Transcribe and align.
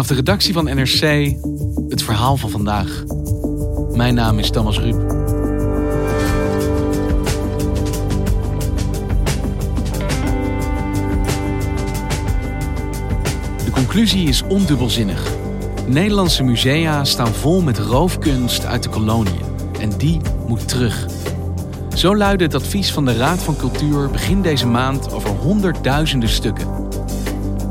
Vanaf 0.00 0.16
de 0.16 0.22
redactie 0.24 0.52
van 0.52 0.64
NRC 0.64 1.34
het 1.88 2.02
verhaal 2.02 2.36
van 2.36 2.50
vandaag. 2.50 3.04
Mijn 3.92 4.14
naam 4.14 4.38
is 4.38 4.50
Thomas 4.50 4.78
Ruip. 4.78 5.08
De 13.64 13.70
conclusie 13.72 14.28
is 14.28 14.42
ondubbelzinnig. 14.42 15.32
Nederlandse 15.86 16.42
musea 16.42 17.04
staan 17.04 17.34
vol 17.34 17.62
met 17.62 17.78
roofkunst 17.78 18.64
uit 18.64 18.82
de 18.82 18.88
koloniën. 18.88 19.40
En 19.80 19.90
die 19.98 20.20
moet 20.46 20.68
terug. 20.68 21.06
Zo 21.94 22.16
luidde 22.16 22.44
het 22.44 22.54
advies 22.54 22.92
van 22.92 23.04
de 23.04 23.16
Raad 23.16 23.42
van 23.42 23.56
Cultuur 23.56 24.10
begin 24.10 24.42
deze 24.42 24.66
maand 24.66 25.12
over 25.12 25.30
honderdduizenden 25.30 26.28
stukken. 26.28 26.89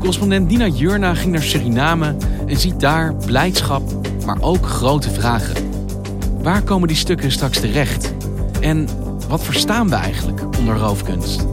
Correspondent 0.00 0.48
Dina 0.48 0.66
Jurna 0.66 1.14
ging 1.14 1.32
naar 1.32 1.42
Suriname 1.42 2.16
en 2.46 2.56
ziet 2.56 2.80
daar 2.80 3.14
blijdschap, 3.14 3.82
maar 4.26 4.40
ook 4.40 4.66
grote 4.66 5.10
vragen. 5.10 5.70
Waar 6.42 6.62
komen 6.62 6.88
die 6.88 6.96
stukken 6.96 7.30
straks 7.30 7.60
terecht? 7.60 8.14
En 8.60 8.88
wat 9.28 9.44
verstaan 9.44 9.88
we 9.88 9.94
eigenlijk 9.94 10.58
onder 10.58 10.76
roofkunst? 10.76 11.46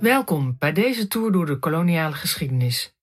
Welkom 0.00 0.56
bij 0.58 0.72
deze 0.72 1.08
tour 1.08 1.32
door 1.32 1.46
de 1.46 1.58
koloniale 1.58 2.14
geschiedenis. 2.14 2.93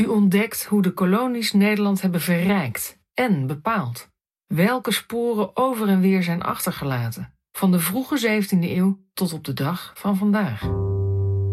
U 0.00 0.06
ontdekt 0.06 0.64
hoe 0.64 0.82
de 0.82 0.90
kolonies 0.90 1.52
Nederland 1.52 2.02
hebben 2.02 2.20
verrijkt 2.20 2.98
en 3.14 3.46
bepaald. 3.46 4.08
Welke 4.46 4.92
sporen 4.92 5.56
over 5.56 5.88
en 5.88 6.00
weer 6.00 6.22
zijn 6.22 6.42
achtergelaten, 6.42 7.32
van 7.52 7.70
de 7.70 7.80
vroege 7.80 8.42
17e 8.44 8.58
eeuw 8.60 8.98
tot 9.14 9.32
op 9.32 9.44
de 9.44 9.52
dag 9.52 9.92
van 9.94 10.16
vandaag. 10.16 10.60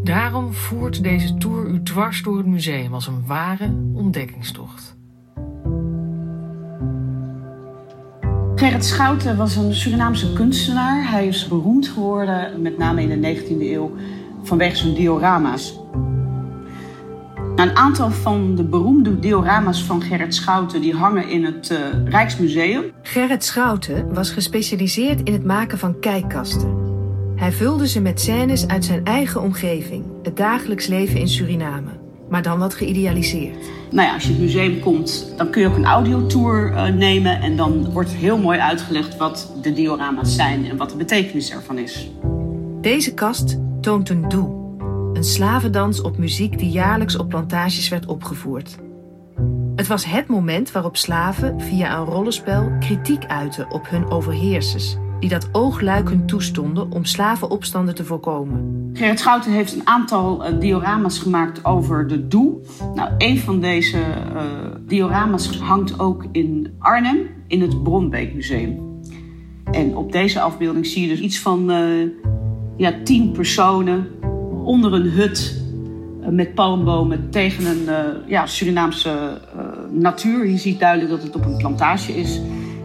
Daarom 0.03 0.53
voert 0.53 1.03
deze 1.03 1.37
tour 1.37 1.67
u 1.67 1.83
dwars 1.83 2.21
door 2.23 2.37
het 2.37 2.45
museum 2.45 2.93
als 2.93 3.07
een 3.07 3.25
ware 3.25 3.65
ontdekkingstocht. 3.93 4.95
Gerrit 8.55 8.85
Schouten 8.85 9.37
was 9.37 9.55
een 9.55 9.73
Surinaamse 9.73 10.33
kunstenaar. 10.33 11.09
Hij 11.09 11.27
is 11.27 11.47
beroemd 11.47 11.87
geworden, 11.87 12.61
met 12.61 12.77
name 12.77 13.01
in 13.01 13.21
de 13.21 13.35
19e 13.35 13.59
eeuw, 13.59 13.91
vanwege 14.41 14.75
zijn 14.75 14.93
diorama's. 14.93 15.81
Een 17.55 17.75
aantal 17.75 18.11
van 18.11 18.55
de 18.55 18.63
beroemde 18.63 19.19
diorama's 19.19 19.83
van 19.83 20.01
Gerrit 20.01 20.35
Schouten 20.35 20.81
die 20.81 20.93
hangen 20.93 21.29
in 21.29 21.43
het 21.45 21.69
uh, 21.71 21.77
Rijksmuseum. 22.05 22.83
Gerrit 23.01 23.43
Schouten 23.43 24.13
was 24.13 24.31
gespecialiseerd 24.31 25.21
in 25.23 25.33
het 25.33 25.43
maken 25.43 25.77
van 25.77 25.99
kijkkasten. 25.99 26.77
Hij 27.35 27.51
vulde 27.51 27.87
ze 27.87 28.01
met 28.01 28.21
scènes 28.21 28.67
uit 28.67 28.85
zijn 28.85 29.05
eigen 29.05 29.41
omgeving, 29.41 30.05
het 30.23 30.37
dagelijks 30.37 30.87
leven 30.87 31.19
in 31.19 31.27
Suriname, 31.27 31.89
maar 32.29 32.41
dan 32.41 32.59
wat 32.59 32.73
geïdealiseerd. 32.73 33.65
Nou 33.91 34.07
ja, 34.07 34.13
als 34.13 34.23
je 34.23 34.29
het 34.29 34.39
museum 34.39 34.79
komt, 34.79 35.33
dan 35.37 35.49
kun 35.49 35.61
je 35.61 35.67
ook 35.67 35.75
een 35.75 35.85
audiotour 35.85 36.71
uh, 36.71 36.85
nemen 36.87 37.41
en 37.41 37.55
dan 37.55 37.91
wordt 37.91 38.11
heel 38.11 38.37
mooi 38.37 38.59
uitgelegd 38.59 39.17
wat 39.17 39.53
de 39.61 39.73
diorama's 39.73 40.35
zijn 40.35 40.65
en 40.65 40.77
wat 40.77 40.89
de 40.89 40.97
betekenis 40.97 41.51
ervan 41.51 41.77
is. 41.77 42.09
Deze 42.81 43.13
kast 43.13 43.57
toont 43.81 44.09
een 44.09 44.29
doe 44.29 44.62
een 45.13 45.23
slavendans 45.23 46.01
op 46.01 46.17
muziek 46.17 46.57
die 46.57 46.69
jaarlijks 46.69 47.17
op 47.17 47.29
plantages 47.29 47.89
werd 47.89 48.05
opgevoerd. 48.05 48.77
Het 49.75 49.87
was 49.87 50.05
het 50.05 50.27
moment 50.27 50.71
waarop 50.71 50.97
slaven 50.97 51.61
via 51.61 51.97
een 51.97 52.05
rollenspel 52.05 52.71
kritiek 52.79 53.25
uiten 53.25 53.71
op 53.71 53.89
hun 53.89 54.09
overheersers, 54.09 54.97
die 55.19 55.29
dat 55.29 55.49
oogluikend 55.51 56.27
toestonden 56.27 56.91
om 56.91 57.05
slavenopstanden 57.05 57.95
te 57.95 58.05
voorkomen. 58.05 58.89
Gerrit 58.93 59.19
Schouten 59.19 59.51
heeft 59.51 59.73
een 59.73 59.87
aantal 59.87 60.49
uh, 60.49 60.59
diorama's 60.59 61.19
gemaakt 61.19 61.65
over 61.65 62.07
de 62.07 62.27
Doe. 62.27 62.55
Nou, 62.95 63.11
een 63.17 63.39
van 63.39 63.59
deze 63.59 63.97
uh, 63.97 64.41
diorama's 64.87 65.57
hangt 65.59 65.99
ook 65.99 66.25
in 66.31 66.75
Arnhem, 66.79 67.27
in 67.47 67.61
het 67.61 67.83
Bronbeekmuseum. 67.83 69.01
En 69.71 69.95
op 69.95 70.11
deze 70.11 70.41
afbeelding 70.41 70.85
zie 70.85 71.01
je 71.01 71.07
dus 71.07 71.19
iets 71.19 71.39
van 71.39 71.71
uh, 71.71 72.09
ja, 72.77 72.93
tien 73.03 73.31
personen 73.31 74.07
onder 74.63 74.93
een 74.93 75.09
hut 75.09 75.61
eh, 76.21 76.29
met 76.29 76.53
palmbomen 76.53 77.29
tegen 77.29 77.65
een 77.65 77.83
uh, 77.83 78.27
ja, 78.27 78.45
Surinaamse 78.45 79.41
uh, 79.55 79.61
natuur. 80.01 80.47
Je 80.47 80.57
ziet 80.57 80.79
duidelijk 80.79 81.09
dat 81.09 81.23
het 81.23 81.35
op 81.35 81.45
een 81.45 81.57
plantage 81.57 82.15
is. 82.15 82.39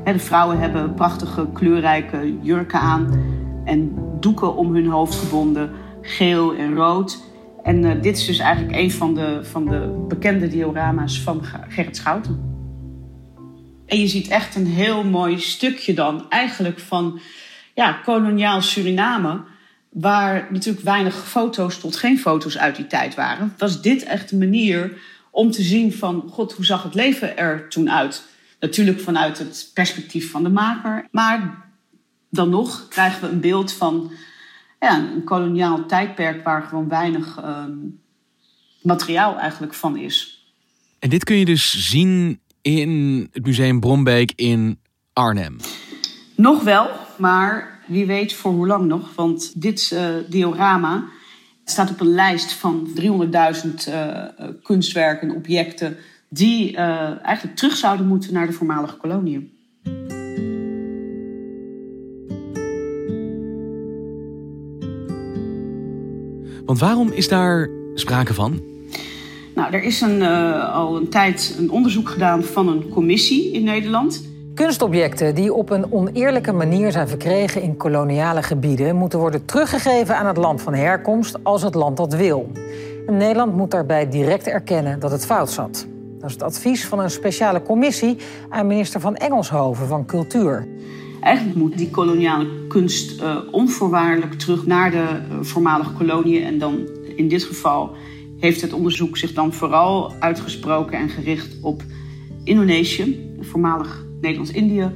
de 0.04 0.18
vrouwen 0.18 0.58
hebben 0.58 0.94
prachtige 0.94 1.46
kleurrijke 1.52 2.38
jurken 2.42 2.80
aan 2.80 3.22
en 3.64 3.94
doeken 4.20 4.56
om 4.56 4.74
hun 4.74 4.86
hoofd 4.86 5.14
gebonden, 5.14 5.70
geel 6.02 6.54
en 6.54 6.74
rood. 6.74 7.26
En 7.62 8.00
dit 8.00 8.16
is 8.16 8.26
dus 8.26 8.38
eigenlijk 8.38 8.76
een 8.76 8.90
van 8.90 9.14
de, 9.14 9.38
van 9.42 9.64
de 9.64 10.04
bekende 10.08 10.48
diorama's 10.48 11.20
van 11.20 11.40
Gerrit 11.68 11.96
Schouten. 11.96 12.48
En 13.86 14.00
je 14.00 14.06
ziet 14.06 14.28
echt 14.28 14.56
een 14.56 14.66
heel 14.66 15.04
mooi 15.04 15.38
stukje 15.38 15.94
dan 15.94 16.24
eigenlijk 16.28 16.78
van 16.78 17.20
ja, 17.74 17.92
koloniaal 17.92 18.62
Suriname 18.62 19.40
waar 19.90 20.48
natuurlijk 20.50 20.84
weinig 20.84 21.28
foto's 21.28 21.78
tot 21.78 21.96
geen 21.96 22.18
foto's 22.18 22.58
uit 22.58 22.76
die 22.76 22.86
tijd 22.86 23.14
waren, 23.14 23.54
was 23.58 23.82
dit 23.82 24.02
echt 24.02 24.30
een 24.30 24.38
manier 24.38 24.98
om 25.30 25.50
te 25.50 25.62
zien 25.62 25.92
van, 25.92 26.24
god, 26.30 26.52
hoe 26.52 26.64
zag 26.64 26.82
het 26.82 26.94
leven 26.94 27.36
er 27.36 27.68
toen 27.68 27.90
uit? 27.90 28.22
Natuurlijk 28.60 29.00
vanuit 29.00 29.38
het 29.38 29.70
perspectief 29.74 30.30
van 30.30 30.42
de 30.42 30.48
maker, 30.48 31.08
maar 31.10 31.66
dan 32.30 32.50
nog 32.50 32.88
krijgen 32.88 33.20
we 33.20 33.28
een 33.28 33.40
beeld 33.40 33.72
van 33.72 34.12
ja, 34.80 34.98
een 34.98 35.24
koloniaal 35.24 35.86
tijdperk 35.86 36.44
waar 36.44 36.62
gewoon 36.62 36.88
weinig 36.88 37.38
um, 37.44 38.00
materiaal 38.82 39.38
eigenlijk 39.38 39.74
van 39.74 39.96
is. 39.96 40.42
En 40.98 41.10
dit 41.10 41.24
kun 41.24 41.36
je 41.36 41.44
dus 41.44 41.88
zien 41.88 42.40
in 42.62 43.28
het 43.32 43.46
Museum 43.46 43.80
Brombeek 43.80 44.32
in 44.36 44.78
Arnhem? 45.12 45.56
Nog 46.34 46.62
wel, 46.62 46.90
maar 47.16 47.77
wie 47.88 48.06
weet 48.06 48.32
voor 48.32 48.52
hoe 48.52 48.66
lang 48.66 48.86
nog. 48.86 49.14
Want 49.14 49.62
dit 49.62 49.90
uh, 49.94 50.08
diorama 50.28 51.04
staat 51.64 51.90
op 51.90 52.00
een 52.00 52.14
lijst 52.14 52.52
van 52.52 52.88
300.000 53.00 53.04
uh, 53.88 54.24
kunstwerken, 54.62 55.30
objecten... 55.30 55.96
die 56.28 56.72
uh, 56.72 57.24
eigenlijk 57.24 57.56
terug 57.56 57.76
zouden 57.76 58.06
moeten 58.06 58.32
naar 58.32 58.46
de 58.46 58.52
voormalige 58.52 58.96
koloniën. 58.96 59.52
Want 66.64 66.80
waarom 66.80 67.12
is 67.12 67.28
daar 67.28 67.70
sprake 67.94 68.34
van? 68.34 68.60
Nou, 69.54 69.72
er 69.72 69.82
is 69.82 70.00
een, 70.00 70.20
uh, 70.20 70.74
al 70.74 70.96
een 70.96 71.08
tijd 71.08 71.56
een 71.58 71.70
onderzoek 71.70 72.08
gedaan 72.08 72.42
van 72.42 72.68
een 72.68 72.88
commissie 72.88 73.52
in 73.52 73.64
Nederland. 73.64 74.28
Kunstobjecten 74.58 75.34
die 75.34 75.52
op 75.54 75.70
een 75.70 75.92
oneerlijke 75.92 76.52
manier 76.52 76.92
zijn 76.92 77.08
verkregen 77.08 77.62
in 77.62 77.76
koloniale 77.76 78.42
gebieden 78.42 78.96
moeten 78.96 79.18
worden 79.18 79.44
teruggegeven 79.44 80.16
aan 80.16 80.26
het 80.26 80.36
land 80.36 80.62
van 80.62 80.74
herkomst 80.74 81.44
als 81.44 81.62
het 81.62 81.74
land 81.74 81.96
dat 81.96 82.14
wil. 82.14 82.52
En 83.06 83.16
Nederland 83.16 83.56
moet 83.56 83.70
daarbij 83.70 84.08
direct 84.08 84.46
erkennen 84.46 85.00
dat 85.00 85.10
het 85.10 85.26
fout 85.26 85.50
zat. 85.50 85.86
Dat 86.18 86.28
is 86.28 86.32
het 86.32 86.42
advies 86.42 86.86
van 86.86 86.98
een 86.98 87.10
speciale 87.10 87.62
commissie 87.62 88.16
aan 88.48 88.66
minister 88.66 89.00
van 89.00 89.16
Engelshoven 89.16 89.86
van 89.86 90.06
Cultuur. 90.06 90.66
Eigenlijk 91.20 91.56
moet 91.56 91.78
die 91.78 91.90
koloniale 91.90 92.66
kunst 92.68 93.20
uh, 93.20 93.36
onvoorwaardelijk 93.50 94.34
terug 94.34 94.66
naar 94.66 94.90
de 94.90 94.96
uh, 94.96 95.38
voormalige 95.40 95.92
koloniën. 95.92 96.44
En 96.44 96.58
dan 96.58 96.88
in 97.16 97.28
dit 97.28 97.42
geval 97.42 97.90
heeft 98.38 98.60
het 98.60 98.72
onderzoek 98.72 99.16
zich 99.16 99.32
dan 99.32 99.52
vooral 99.52 100.12
uitgesproken 100.18 100.98
en 100.98 101.08
gericht 101.08 101.56
op 101.62 101.82
Indonesië, 102.44 103.36
voormalig 103.40 104.06
Nederlands-Indië, 104.20 104.90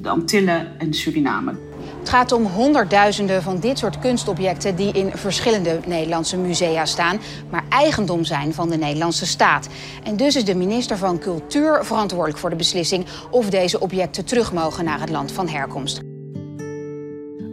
de 0.00 0.08
Antillen 0.08 0.78
en 0.78 0.94
Suriname. 0.94 1.54
Het 1.98 2.08
gaat 2.08 2.32
om 2.32 2.44
honderdduizenden 2.44 3.42
van 3.42 3.60
dit 3.60 3.78
soort 3.78 3.98
kunstobjecten 3.98 4.76
die 4.76 4.92
in 4.92 5.10
verschillende 5.10 5.80
Nederlandse 5.86 6.36
musea 6.36 6.84
staan, 6.84 7.18
maar 7.50 7.64
eigendom 7.68 8.24
zijn 8.24 8.54
van 8.54 8.68
de 8.68 8.76
Nederlandse 8.76 9.26
staat. 9.26 9.68
En 10.02 10.16
dus 10.16 10.36
is 10.36 10.44
de 10.44 10.54
minister 10.54 10.96
van 10.96 11.18
Cultuur 11.18 11.84
verantwoordelijk 11.84 12.38
voor 12.38 12.50
de 12.50 12.56
beslissing 12.56 13.06
of 13.30 13.50
deze 13.50 13.80
objecten 13.80 14.24
terug 14.24 14.52
mogen 14.52 14.84
naar 14.84 15.00
het 15.00 15.10
land 15.10 15.32
van 15.32 15.48
herkomst. 15.48 16.00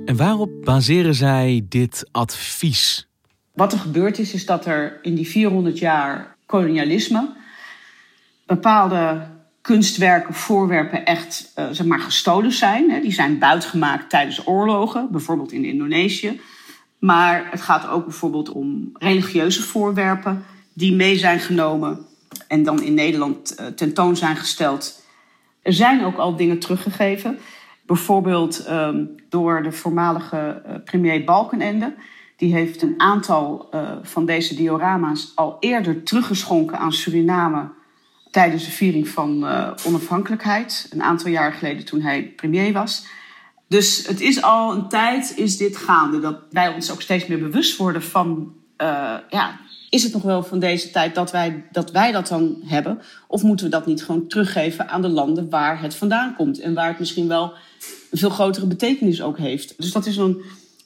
En 0.05 0.15
waarop 0.15 0.49
baseren 0.63 1.15
zij 1.15 1.65
dit 1.69 2.09
advies? 2.11 3.07
Wat 3.53 3.73
er 3.73 3.79
gebeurd 3.79 4.19
is, 4.19 4.33
is 4.33 4.45
dat 4.45 4.65
er 4.65 4.99
in 5.01 5.15
die 5.15 5.27
400 5.27 5.79
jaar 5.79 6.35
kolonialisme 6.45 7.29
bepaalde 8.45 9.27
kunstwerken, 9.61 10.33
voorwerpen 10.33 11.05
echt 11.05 11.51
uh, 11.59 11.65
zeg 11.71 11.85
maar, 11.85 11.99
gestolen 11.99 12.51
zijn. 12.51 12.89
Hè. 12.89 13.01
Die 13.01 13.13
zijn 13.13 13.39
buitgemaakt 13.39 14.09
tijdens 14.09 14.47
oorlogen, 14.47 15.11
bijvoorbeeld 15.11 15.51
in 15.51 15.65
Indonesië. 15.65 16.41
Maar 16.99 17.47
het 17.51 17.61
gaat 17.61 17.87
ook 17.87 18.05
bijvoorbeeld 18.05 18.49
om 18.49 18.89
religieuze 18.93 19.63
voorwerpen 19.63 20.45
die 20.73 20.95
mee 20.95 21.17
zijn 21.17 21.39
genomen 21.39 22.05
en 22.47 22.63
dan 22.63 22.81
in 22.81 22.93
Nederland 22.93 23.55
uh, 23.59 23.65
tentoon 23.65 24.15
zijn 24.15 24.35
gesteld. 24.35 25.03
Er 25.61 25.73
zijn 25.73 26.03
ook 26.03 26.17
al 26.17 26.35
dingen 26.35 26.59
teruggegeven. 26.59 27.37
Bijvoorbeeld 27.85 28.69
um, 28.69 29.15
door 29.29 29.63
de 29.63 29.71
voormalige 29.71 30.61
uh, 30.67 30.73
premier 30.85 31.23
Balkenende. 31.23 31.93
Die 32.37 32.53
heeft 32.53 32.81
een 32.81 32.93
aantal 32.97 33.69
van 34.03 34.25
deze 34.25 34.55
diorama's 34.55 35.31
al 35.35 35.57
eerder 35.59 36.03
teruggeschonken 36.03 36.77
aan 36.77 36.93
Suriname 36.93 37.69
tijdens 38.31 38.65
de 38.65 38.71
viering 38.71 39.07
van 39.07 39.43
uh, 39.43 39.71
onafhankelijkheid. 39.85 40.87
Een 40.89 41.03
aantal 41.03 41.29
jaar 41.29 41.53
geleden 41.53 41.85
toen 41.85 42.01
hij 42.01 42.33
premier 42.35 42.73
was. 42.73 43.05
Dus 43.67 44.07
het 44.07 44.21
is 44.21 44.41
al 44.41 44.73
een 44.73 44.87
tijd, 44.87 45.33
is 45.35 45.57
dit 45.57 45.77
gaande. 45.77 46.19
Dat 46.19 46.39
wij 46.49 46.73
ons 46.73 46.91
ook 46.91 47.01
steeds 47.01 47.27
meer 47.27 47.39
bewust 47.39 47.77
worden 47.77 48.03
van... 48.03 48.53
Uh, 48.77 49.15
ja, 49.29 49.59
is 49.89 50.03
het 50.03 50.13
nog 50.13 50.21
wel 50.21 50.43
van 50.43 50.59
deze 50.59 50.91
tijd 50.91 51.15
dat 51.15 51.31
wij, 51.31 51.65
dat 51.71 51.91
wij 51.91 52.11
dat 52.11 52.27
dan 52.27 52.57
hebben? 52.65 53.01
Of 53.27 53.43
moeten 53.43 53.65
we 53.65 53.71
dat 53.71 53.85
niet 53.85 54.03
gewoon 54.03 54.27
teruggeven 54.27 54.89
aan 54.89 55.01
de 55.01 55.09
landen 55.09 55.49
waar 55.49 55.81
het 55.81 55.95
vandaan 55.95 56.35
komt? 56.35 56.59
En 56.59 56.73
waar 56.73 56.87
het 56.87 56.99
misschien 56.99 57.27
wel 57.27 57.53
een 58.11 58.17
veel 58.17 58.29
grotere 58.29 58.65
betekenis 58.65 59.21
ook 59.21 59.37
heeft. 59.37 59.73
Dus 59.77 59.91
dat 59.91 60.05
is 60.05 60.17
een 60.17 60.41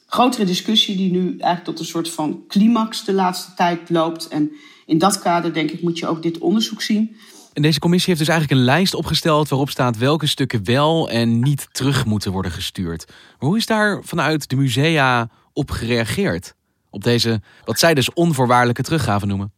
grotere 0.07 0.45
discussie 0.45 0.95
die 0.95 1.11
nu 1.11 1.29
eigenlijk 1.29 1.63
tot 1.63 1.79
een 1.79 1.85
soort 1.85 2.09
van 2.09 2.43
climax 2.47 3.03
de 3.03 3.13
laatste 3.13 3.53
tijd 3.53 3.89
loopt. 3.89 4.27
En 4.27 4.51
in 4.85 4.97
dat 4.97 5.19
kader 5.19 5.53
denk 5.53 5.71
ik 5.71 5.81
moet 5.81 5.99
je 5.99 6.07
ook 6.07 6.23
dit 6.23 6.37
onderzoek 6.37 6.81
zien. 6.81 7.15
En 7.55 7.61
deze 7.61 7.79
commissie 7.79 8.13
heeft 8.13 8.25
dus 8.25 8.35
eigenlijk 8.35 8.59
een 8.59 8.65
lijst 8.65 8.93
opgesteld 8.93 9.49
waarop 9.49 9.69
staat 9.69 9.97
welke 9.97 10.27
stukken 10.27 10.63
wel 10.65 11.09
en 11.09 11.39
niet 11.39 11.67
terug 11.71 12.05
moeten 12.05 12.31
worden 12.31 12.51
gestuurd. 12.51 13.05
Maar 13.07 13.49
hoe 13.49 13.57
is 13.57 13.65
daar 13.65 14.01
vanuit 14.03 14.49
de 14.49 14.55
musea 14.55 15.29
op 15.53 15.71
gereageerd? 15.71 16.55
Op 16.89 17.03
deze, 17.03 17.41
wat 17.65 17.79
zij 17.79 17.93
dus 17.93 18.13
onvoorwaardelijke 18.13 18.81
teruggave 18.81 19.25
noemen. 19.25 19.53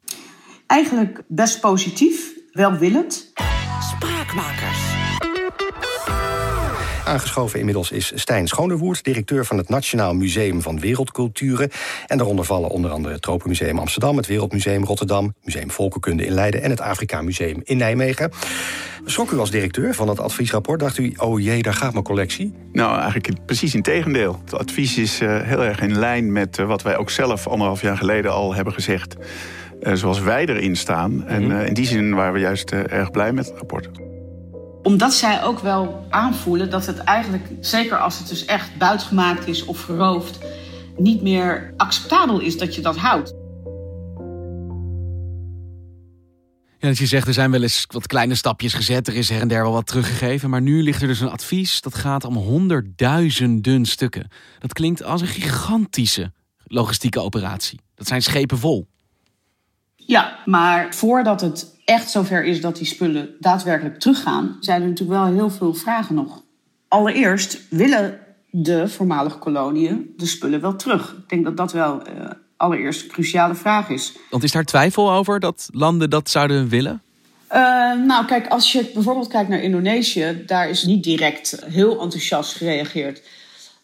Eigenlijk 0.68 1.24
best 1.28 1.60
positief, 1.60 2.34
welwillend. 2.52 3.32
Spraakmakers. 3.80 4.77
Aangeschoven 7.08 7.60
inmiddels 7.60 7.92
is 7.92 8.12
Stijn 8.16 8.48
Schonewoert, 8.48 9.04
directeur 9.04 9.46
van 9.46 9.58
het 9.58 9.70
Nationaal 9.70 10.14
Museum 10.14 10.62
van 10.62 10.80
Wereldculturen. 10.80 11.70
En 12.08 12.18
daaronder 12.18 12.46
vallen 12.46 12.70
onder 12.70 12.92
andere 12.92 13.14
het 13.14 13.22
Tropenmuseum 13.22 13.80
Amsterdam, 13.80 14.18
het 14.18 14.28
Wereldmuseum 14.28 14.84
Rotterdam, 14.84 15.34
Museum 15.44 15.72
Volkenkunde 15.72 16.26
in 16.26 16.32
Leiden 16.32 16.62
en 16.62 16.70
het 16.70 16.82
Afrika 16.82 17.22
Museum 17.22 17.62
in 17.64 17.78
Nijmegen. 17.78 18.32
Schrok 19.06 19.32
u 19.32 19.38
als 19.38 19.52
directeur 19.52 19.94
van 19.94 20.10
het 20.10 20.20
adviesrapport? 20.20 20.80
Dacht 20.80 20.98
u, 20.98 21.14
oh 21.18 21.40
jee, 21.40 21.62
daar 21.62 21.74
gaat 21.74 21.92
mijn 21.92 22.04
collectie? 22.04 22.54
Nou, 22.72 23.00
eigenlijk 23.00 23.46
precies 23.46 23.76
in 23.76 23.82
tegendeel. 23.82 24.40
Het 24.44 24.54
advies 24.54 24.98
is 24.98 25.22
uh, 25.22 25.42
heel 25.42 25.64
erg 25.64 25.82
in 25.82 26.00
lijn 26.00 26.32
met 26.32 26.58
uh, 26.58 26.68
wat 26.68 26.82
wij 26.82 26.98
ook 26.98 27.10
zelf 27.10 27.48
anderhalf 27.48 27.82
jaar 27.82 27.98
geleden 27.98 28.32
al 28.32 28.54
hebben 28.54 28.74
gezegd. 28.74 29.16
Uh, 29.82 29.94
zoals 29.94 30.20
wij 30.20 30.46
erin 30.46 30.76
staan. 30.76 31.12
Mm 31.12 31.26
-hmm. 31.28 31.52
En 31.52 31.68
in 31.68 31.74
die 31.74 31.86
zin 31.86 32.16
waren 32.16 32.34
we 32.34 32.40
juist 32.40 32.72
erg 32.72 33.12
blij 33.12 33.34
met 33.34 33.46
het 33.46 33.58
rapport 33.58 34.07
omdat 34.88 35.14
zij 35.14 35.44
ook 35.44 35.60
wel 35.60 36.06
aanvoelen 36.10 36.70
dat 36.70 36.86
het 36.86 36.98
eigenlijk, 36.98 37.48
zeker 37.60 37.98
als 37.98 38.18
het 38.18 38.28
dus 38.28 38.46
echt 38.46 38.78
buitgemaakt 38.78 39.48
is 39.48 39.66
of 39.66 39.84
geroofd, 39.84 40.40
niet 40.98 41.22
meer 41.22 41.74
acceptabel 41.78 42.40
is 42.40 42.58
dat 42.58 42.76
je 42.76 42.82
dat 42.82 42.98
houdt. 42.98 43.34
Ja, 46.80 46.88
dat 46.88 46.98
je 46.98 47.06
zegt, 47.06 47.28
er 47.28 47.34
zijn 47.34 47.52
wel 47.52 47.62
eens 47.62 47.86
wat 47.88 48.08
kleine 48.08 48.36
stapjes 48.36 48.74
gezet. 48.74 49.08
Er 49.08 49.16
is 49.16 49.30
her 49.30 49.42
en 49.42 49.48
der 49.48 49.64
wel 49.64 49.72
wat 49.72 49.88
teruggegeven. 49.88 50.50
Maar 50.50 50.62
nu 50.62 50.84
ligt 50.84 51.02
er 51.02 51.08
dus 51.08 51.20
een 51.20 51.30
advies. 51.30 51.82
Dat 51.82 51.96
gaat 51.96 52.24
om 52.24 52.36
honderdduizenden 52.36 53.86
stukken. 53.86 54.28
Dat 54.60 54.74
klinkt 54.74 55.04
als 55.04 55.22
een 55.22 55.28
gigantische 55.28 56.32
logistieke 56.64 57.20
operatie. 57.20 57.80
Dat 57.96 58.08
zijn 58.08 58.22
schepen 58.22 58.58
vol. 58.58 58.88
Ja, 59.96 60.40
maar 60.46 60.94
voordat 60.94 61.42
het 61.42 61.77
echt 61.88 62.10
zover 62.10 62.44
is 62.44 62.62
dat 62.62 62.78
die 62.78 62.86
spullen 62.86 63.30
daadwerkelijk 63.40 64.00
teruggaan, 64.00 64.58
zijn 64.60 64.82
er 64.82 64.88
natuurlijk 64.88 65.20
wel 65.20 65.34
heel 65.34 65.50
veel 65.50 65.74
vragen 65.74 66.16
nog. 66.16 66.44
Allereerst 66.88 67.60
willen 67.70 68.20
de 68.50 68.88
voormalige 68.88 69.38
koloniën 69.38 70.14
de 70.18 70.26
spullen 70.26 70.62
wel 70.62 70.76
terug. 70.76 71.12
Ik 71.12 71.30
denk 71.30 71.44
dat 71.44 71.58
dat 71.58 71.72
wel 71.72 72.02
uh, 72.08 72.30
allereerst 72.58 73.04
een 73.04 73.10
cruciale 73.10 73.56
vraag 73.56 73.90
is. 73.90 74.14
Want 74.30 74.44
is 74.44 74.52
daar 74.52 74.64
twijfel 74.64 75.12
over 75.12 75.40
dat 75.40 75.70
landen 75.72 76.10
dat 76.10 76.30
zouden 76.30 76.70
willen? 76.70 77.02
Uh, 77.52 77.58
nou, 78.06 78.26
kijk, 78.26 78.48
als 78.48 78.72
je 78.72 78.92
bijvoorbeeld 78.94 79.28
kijkt 79.28 79.50
naar 79.50 79.62
Indonesië, 79.62 80.44
daar 80.46 80.70
is 80.70 80.84
niet 80.84 81.04
direct 81.04 81.64
heel 81.66 82.02
enthousiast 82.02 82.56
gereageerd. 82.56 83.22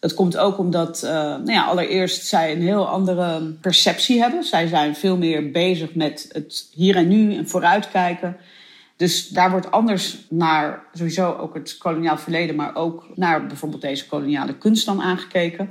Dat 0.04 0.14
komt 0.14 0.36
ook 0.36 0.58
omdat, 0.58 1.02
uh, 1.04 1.10
nou 1.10 1.52
ja, 1.52 1.64
allereerst 1.64 2.26
zij 2.26 2.52
een 2.52 2.62
heel 2.62 2.88
andere 2.88 3.40
perceptie 3.60 4.20
hebben. 4.20 4.44
Zij 4.44 4.66
zijn 4.66 4.96
veel 4.96 5.16
meer 5.16 5.50
bezig 5.50 5.94
met 5.94 6.28
het 6.32 6.68
hier 6.72 6.96
en 6.96 7.08
nu 7.08 7.36
en 7.36 7.48
vooruitkijken. 7.48 8.36
Dus 8.96 9.28
daar 9.28 9.50
wordt 9.50 9.70
anders 9.70 10.26
naar 10.30 10.84
sowieso 10.92 11.32
ook 11.32 11.54
het 11.54 11.78
koloniaal 11.78 12.16
verleden, 12.16 12.56
maar 12.56 12.74
ook 12.74 13.06
naar 13.14 13.46
bijvoorbeeld 13.46 13.82
deze 13.82 14.06
koloniale 14.06 14.58
kunst 14.58 14.86
dan 14.86 15.02
aangekeken. 15.02 15.70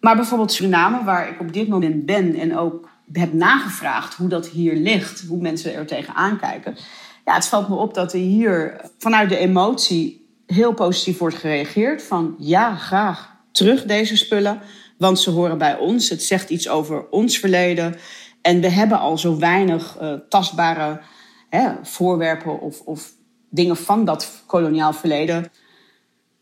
Maar 0.00 0.16
bijvoorbeeld 0.16 0.52
Suriname, 0.52 1.04
waar 1.04 1.28
ik 1.28 1.40
op 1.40 1.52
dit 1.52 1.68
moment 1.68 2.06
ben 2.06 2.34
en 2.34 2.56
ook 2.56 2.88
heb 3.12 3.32
nagevraagd 3.32 4.14
hoe 4.14 4.28
dat 4.28 4.48
hier 4.48 4.76
ligt, 4.76 5.24
hoe 5.28 5.40
mensen 5.40 5.74
er 5.74 5.86
tegenaan 5.86 6.38
kijken. 6.38 6.76
Ja, 7.24 7.34
het 7.34 7.46
valt 7.46 7.68
me 7.68 7.74
op 7.74 7.94
dat 7.94 8.12
er 8.12 8.18
hier 8.18 8.80
vanuit 8.98 9.28
de 9.28 9.36
emotie 9.36 10.26
heel 10.46 10.72
positief 10.72 11.18
wordt 11.18 11.36
gereageerd. 11.36 12.02
Van 12.02 12.34
ja, 12.38 12.74
graag 12.74 13.31
terug, 13.52 13.84
deze 13.84 14.16
spullen. 14.16 14.60
Want 14.98 15.20
ze 15.20 15.30
horen 15.30 15.58
bij 15.58 15.76
ons. 15.76 16.08
Het 16.08 16.22
zegt 16.22 16.50
iets 16.50 16.68
over 16.68 17.08
ons 17.10 17.38
verleden. 17.38 17.94
En 18.42 18.60
we 18.60 18.68
hebben 18.68 18.98
al 18.98 19.18
zo 19.18 19.38
weinig 19.38 19.98
uh, 20.02 20.12
tastbare 20.28 21.00
hè, 21.48 21.70
voorwerpen 21.82 22.60
of, 22.60 22.80
of 22.80 23.10
dingen 23.50 23.76
van 23.76 24.04
dat 24.04 24.42
koloniaal 24.46 24.92
verleden. 24.92 25.50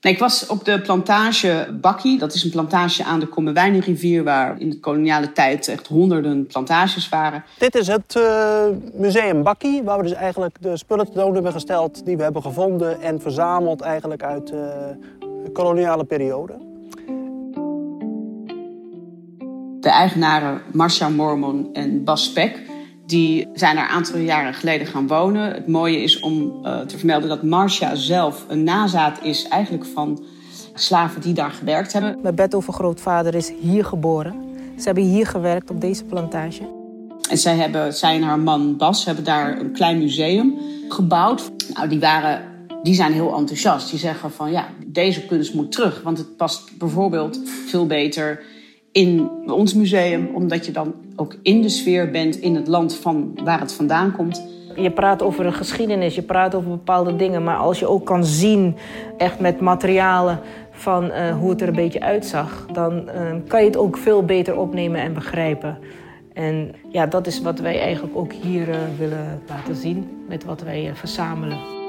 Nee, 0.00 0.12
ik 0.12 0.19
was 0.19 0.47
op 0.47 0.64
de 0.64 0.81
plantage 0.81 1.79
Bakkie. 1.81 2.19
Dat 2.19 2.35
is 2.35 2.45
een 2.45 2.50
plantage 2.50 3.05
aan 3.05 3.21
de 3.21 3.26
Kommerwijnenrivier... 3.26 4.25
waar 4.25 4.61
in 4.61 4.71
de 4.71 4.81
koloniale 4.81 5.33
tijd 5.33 5.69
echt 5.69 5.87
honderden 5.87 6.47
plantages 6.47 7.09
waren. 7.09 7.45
Dit 7.59 7.75
is 7.75 7.87
het 7.87 8.14
uh, 8.19 8.64
museum 8.93 9.43
Bakkie... 9.43 9.83
waar 9.83 9.97
we 9.97 10.02
dus 10.02 10.12
eigenlijk 10.12 10.57
de 10.61 10.76
spullen 10.76 11.05
tentoon 11.05 11.35
hebben 11.35 11.52
gesteld... 11.52 12.05
die 12.05 12.17
we 12.17 12.23
hebben 12.23 12.43
gevonden 12.43 13.00
en 13.00 13.21
verzameld 13.21 13.81
eigenlijk 13.81 14.23
uit 14.23 14.50
uh, 14.50 14.59
de 15.45 15.50
koloniale 15.52 16.05
periode. 16.05 16.70
De 19.90 19.97
eigenaren 19.97 20.62
Marcia 20.73 21.09
Mormon 21.09 21.68
en 21.73 22.04
Bas 22.04 22.25
Spek 22.25 22.61
die 23.06 23.49
zijn 23.54 23.76
er 23.76 23.82
een 23.82 23.88
aantal 23.88 24.18
jaren 24.18 24.54
geleden 24.54 24.87
gaan 24.87 25.06
wonen. 25.06 25.52
Het 25.52 25.66
mooie 25.66 26.02
is 26.02 26.20
om 26.20 26.61
uh, 26.62 26.80
te 26.80 26.99
vermelden 26.99 27.28
dat 27.28 27.42
Marcia 27.42 27.94
zelf 27.94 28.44
een 28.49 28.64
nazaat 28.64 29.23
is 29.23 29.49
eigenlijk 29.49 29.85
van 29.87 30.25
slaven 30.75 31.20
die 31.20 31.32
daar 31.35 31.50
gewerkt 31.50 31.92
hebben. 31.92 32.18
Mijn 32.23 32.35
bedovergrootvader 32.35 33.35
is 33.35 33.52
hier 33.61 33.85
geboren. 33.85 34.35
Ze 34.78 34.85
hebben 34.85 35.04
hier 35.04 35.26
gewerkt 35.26 35.70
op 35.70 35.80
deze 35.80 36.04
plantage. 36.04 36.68
En 37.30 37.38
zij, 37.38 37.56
hebben, 37.56 37.94
zij 37.94 38.16
en 38.16 38.23
haar 38.23 38.40
man 38.40 38.76
Bas 38.76 39.04
hebben 39.04 39.25
daar 39.25 39.61
een 39.61 39.73
klein 39.73 39.99
museum 39.99 40.54
gebouwd. 40.88 41.50
Nou, 41.75 41.88
die, 41.88 42.00
waren, 42.00 42.42
die 42.82 42.94
zijn 42.94 43.12
heel 43.12 43.37
enthousiast. 43.37 43.90
Die 43.90 43.99
zeggen 43.99 44.30
van 44.30 44.50
ja, 44.50 44.68
deze 44.87 45.26
kunst 45.26 45.54
moet 45.54 45.73
terug. 45.73 46.02
Want 46.02 46.18
het 46.18 46.37
past 46.37 46.78
bijvoorbeeld 46.78 47.40
veel 47.66 47.87
beter 47.87 48.59
in 48.92 49.30
ons 49.47 49.75
museum, 49.75 50.30
omdat 50.35 50.66
je 50.66 50.73
dan 50.73 50.94
ook 51.16 51.37
in 51.42 51.62
de 51.62 51.68
sfeer 51.68 52.11
bent 52.11 52.37
in 52.37 52.54
het 52.54 52.66
land 52.66 52.94
van 52.97 53.38
waar 53.44 53.61
het 53.61 53.73
vandaan 53.73 54.12
komt. 54.12 54.49
Je 54.76 54.90
praat 54.90 55.23
over 55.23 55.47
een 55.47 55.52
geschiedenis, 55.52 56.14
je 56.14 56.23
praat 56.23 56.54
over 56.54 56.70
bepaalde 56.70 57.16
dingen. 57.16 57.44
Maar 57.44 57.56
als 57.56 57.78
je 57.78 57.87
ook 57.87 58.06
kan 58.06 58.25
zien, 58.25 58.76
echt 59.16 59.40
met 59.40 59.61
materialen, 59.61 60.40
van 60.70 61.04
uh, 61.04 61.38
hoe 61.38 61.50
het 61.50 61.61
er 61.61 61.68
een 61.68 61.75
beetje 61.75 62.00
uitzag... 62.00 62.66
dan 62.73 63.09
uh, 63.09 63.35
kan 63.47 63.61
je 63.61 63.66
het 63.66 63.76
ook 63.76 63.97
veel 63.97 64.25
beter 64.25 64.59
opnemen 64.59 65.00
en 65.00 65.14
begrijpen. 65.14 65.78
En 66.32 66.75
ja, 66.88 67.06
dat 67.06 67.26
is 67.26 67.40
wat 67.40 67.59
wij 67.59 67.80
eigenlijk 67.80 68.16
ook 68.16 68.32
hier 68.32 68.68
uh, 68.68 68.76
willen 68.99 69.42
laten 69.49 69.75
zien 69.75 70.09
met 70.28 70.44
wat 70.44 70.62
wij 70.62 70.90
verzamelen. 70.94 71.79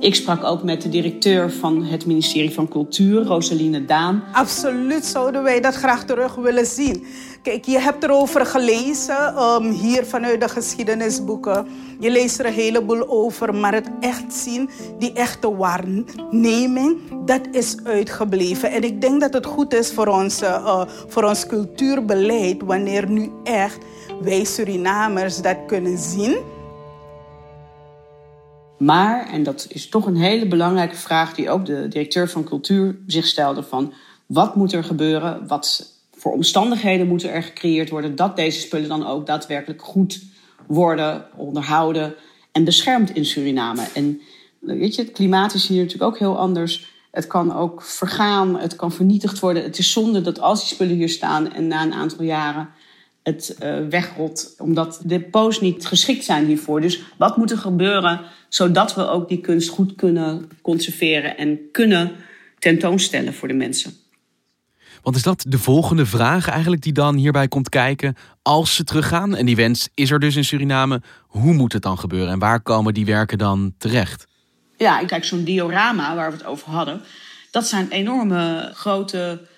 Ik 0.00 0.14
sprak 0.14 0.44
ook 0.44 0.62
met 0.62 0.82
de 0.82 0.88
directeur 0.88 1.52
van 1.52 1.84
het 1.84 2.06
ministerie 2.06 2.50
van 2.50 2.68
Cultuur, 2.68 3.22
Rosaline 3.22 3.84
Daan. 3.84 4.22
Absoluut 4.32 5.04
zouden 5.04 5.42
wij 5.42 5.60
dat 5.60 5.74
graag 5.74 6.04
terug 6.04 6.34
willen 6.34 6.66
zien. 6.66 7.06
Kijk, 7.42 7.64
je 7.64 7.78
hebt 7.78 8.04
erover 8.04 8.46
gelezen, 8.46 9.42
um, 9.42 9.70
hier 9.70 10.04
vanuit 10.06 10.40
de 10.40 10.48
geschiedenisboeken. 10.48 11.66
Je 11.98 12.10
leest 12.10 12.38
er 12.38 12.46
een 12.46 12.52
heleboel 12.52 13.08
over, 13.08 13.54
maar 13.54 13.74
het 13.74 13.90
echt 14.00 14.32
zien, 14.32 14.70
die 14.98 15.12
echte 15.12 15.56
waarneming, 15.56 16.98
dat 17.24 17.40
is 17.52 17.76
uitgebleven. 17.84 18.70
En 18.70 18.82
ik 18.82 19.00
denk 19.00 19.20
dat 19.20 19.32
het 19.32 19.46
goed 19.46 19.74
is 19.74 19.92
voor 19.92 20.06
ons, 20.06 20.42
uh, 20.42 20.82
voor 21.06 21.22
ons 21.22 21.46
cultuurbeleid, 21.46 22.62
wanneer 22.62 23.10
nu 23.10 23.30
echt 23.44 23.78
wij 24.20 24.44
Surinamers 24.44 25.42
dat 25.42 25.56
kunnen 25.66 25.98
zien 25.98 26.36
maar, 28.80 29.28
en 29.28 29.42
dat 29.42 29.66
is 29.68 29.88
toch 29.88 30.06
een 30.06 30.16
hele 30.16 30.46
belangrijke 30.46 30.96
vraag 30.96 31.34
die 31.34 31.50
ook 31.50 31.66
de 31.66 31.88
directeur 31.88 32.28
van 32.28 32.44
cultuur 32.44 32.98
zich 33.06 33.26
stelde: 33.26 33.62
van 33.62 33.92
wat 34.26 34.56
moet 34.56 34.72
er 34.72 34.84
gebeuren? 34.84 35.46
Wat 35.46 35.94
voor 36.16 36.32
omstandigheden 36.32 37.06
moeten 37.06 37.32
er 37.32 37.42
gecreëerd 37.42 37.90
worden 37.90 38.16
dat 38.16 38.36
deze 38.36 38.60
spullen 38.60 38.88
dan 38.88 39.06
ook 39.06 39.26
daadwerkelijk 39.26 39.82
goed 39.82 40.22
worden 40.66 41.24
onderhouden 41.36 42.14
en 42.52 42.64
beschermd 42.64 43.14
in 43.14 43.24
Suriname? 43.24 43.82
En 43.94 44.20
weet 44.58 44.94
je, 44.94 45.02
het 45.02 45.12
klimaat 45.12 45.54
is 45.54 45.66
hier 45.66 45.82
natuurlijk 45.82 46.12
ook 46.12 46.18
heel 46.18 46.38
anders. 46.38 46.92
Het 47.10 47.26
kan 47.26 47.56
ook 47.56 47.82
vergaan, 47.82 48.58
het 48.58 48.76
kan 48.76 48.92
vernietigd 48.92 49.38
worden. 49.38 49.62
Het 49.62 49.78
is 49.78 49.92
zonde 49.92 50.20
dat 50.20 50.40
als 50.40 50.60
die 50.60 50.74
spullen 50.74 50.96
hier 50.96 51.08
staan 51.08 51.52
en 51.52 51.66
na 51.66 51.82
een 51.82 51.94
aantal 51.94 52.24
jaren 52.24 52.68
het 53.22 53.56
uh, 53.62 53.86
wegrot, 53.88 54.54
omdat 54.58 54.98
de 55.02 55.08
depots 55.08 55.60
niet 55.60 55.86
geschikt 55.86 56.24
zijn 56.24 56.46
hiervoor. 56.46 56.80
Dus 56.80 57.02
wat 57.18 57.36
moet 57.36 57.50
er 57.50 57.58
gebeuren 57.58 58.20
zodat 58.50 58.94
we 58.94 59.08
ook 59.08 59.28
die 59.28 59.40
kunst 59.40 59.68
goed 59.68 59.94
kunnen 59.94 60.48
conserveren 60.62 61.36
en 61.36 61.58
kunnen 61.72 62.12
tentoonstellen 62.58 63.34
voor 63.34 63.48
de 63.48 63.54
mensen? 63.54 63.92
Want 65.02 65.16
is 65.16 65.22
dat 65.22 65.44
de 65.48 65.58
volgende 65.58 66.06
vraag 66.06 66.48
eigenlijk 66.48 66.82
die 66.82 66.92
dan 66.92 67.16
hierbij 67.16 67.48
komt 67.48 67.68
kijken 67.68 68.16
als 68.42 68.74
ze 68.74 68.84
teruggaan? 68.84 69.36
En 69.36 69.46
die 69.46 69.56
wens 69.56 69.88
is 69.94 70.10
er 70.10 70.20
dus 70.20 70.36
in 70.36 70.44
Suriname. 70.44 71.02
Hoe 71.26 71.52
moet 71.52 71.72
het 71.72 71.82
dan 71.82 71.98
gebeuren 71.98 72.32
en 72.32 72.38
waar 72.38 72.60
komen 72.60 72.94
die 72.94 73.04
werken 73.04 73.38
dan 73.38 73.74
terecht? 73.78 74.26
Ja, 74.76 75.04
kijk, 75.04 75.24
zo'n 75.24 75.44
diorama 75.44 76.14
waar 76.14 76.30
we 76.30 76.36
het 76.36 76.46
over 76.46 76.70
hadden, 76.70 77.00
dat 77.50 77.66
zijn 77.66 77.90
enorme 77.90 78.70
grote 78.74 79.48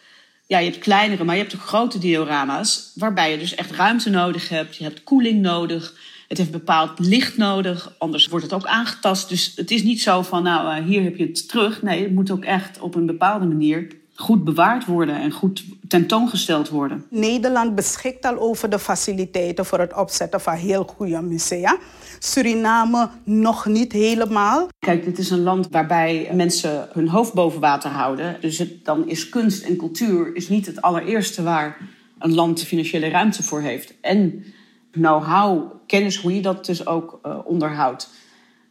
ja, 0.52 0.58
je 0.58 0.70
hebt 0.70 0.82
kleinere, 0.82 1.25
maar 1.25 1.34
je 1.34 1.40
hebt 1.40 1.54
ook 1.54 1.62
grote 1.62 1.99
diorama's. 1.99 2.92
Waarbij 2.94 3.30
je 3.30 3.38
dus 3.38 3.54
echt 3.54 3.70
ruimte 3.70 4.11
nodig 4.11 4.49
hebt. 4.49 4.76
Je 4.76 4.84
hebt 4.84 5.02
koeling 5.02 5.40
nodig. 5.40 5.94
Het 6.32 6.40
heeft 6.40 6.52
bepaald 6.52 6.98
licht 6.98 7.36
nodig. 7.36 7.94
Anders 7.98 8.26
wordt 8.26 8.44
het 8.44 8.54
ook 8.54 8.66
aangetast. 8.66 9.28
Dus 9.28 9.52
het 9.56 9.70
is 9.70 9.82
niet 9.82 10.02
zo 10.02 10.22
van, 10.22 10.42
nou, 10.42 10.78
uh, 10.78 10.84
hier 10.86 11.02
heb 11.02 11.16
je 11.16 11.26
het 11.26 11.48
terug. 11.48 11.82
Nee, 11.82 12.02
het 12.02 12.14
moet 12.14 12.30
ook 12.30 12.44
echt 12.44 12.80
op 12.80 12.94
een 12.94 13.06
bepaalde 13.06 13.46
manier 13.46 13.86
goed 14.14 14.44
bewaard 14.44 14.84
worden 14.84 15.20
en 15.20 15.30
goed 15.30 15.64
tentoongesteld 15.88 16.68
worden. 16.68 17.04
Nederland 17.10 17.74
beschikt 17.74 18.24
al 18.24 18.38
over 18.38 18.70
de 18.70 18.78
faciliteiten 18.78 19.64
voor 19.64 19.78
het 19.78 19.94
opzetten 19.94 20.40
van 20.40 20.54
heel 20.54 20.84
goede 20.84 21.22
musea. 21.22 21.78
Suriname 22.18 23.08
nog 23.24 23.66
niet 23.66 23.92
helemaal. 23.92 24.68
Kijk, 24.78 25.04
dit 25.04 25.18
is 25.18 25.30
een 25.30 25.42
land 25.42 25.68
waarbij 25.70 26.30
mensen 26.34 26.88
hun 26.92 27.08
hoofd 27.08 27.32
boven 27.32 27.60
water 27.60 27.90
houden. 27.90 28.36
Dus 28.40 28.58
het, 28.58 28.84
dan 28.84 29.08
is 29.08 29.28
kunst 29.28 29.64
en 29.64 29.76
cultuur 29.76 30.36
is 30.36 30.48
niet 30.48 30.66
het 30.66 30.82
allereerste 30.82 31.42
waar 31.42 31.76
een 32.18 32.34
land 32.34 32.60
de 32.60 32.66
financiële 32.66 33.08
ruimte 33.08 33.42
voor 33.42 33.60
heeft. 33.60 33.94
En 34.00 34.44
know-how, 34.92 35.72
kennis 35.87 36.16
hoe 36.16 36.34
je 36.34 36.42
dat 36.42 36.66
dus 36.66 36.87
ook 36.87 37.20
uh, 37.26 37.38
onderhoudt. 37.44 38.08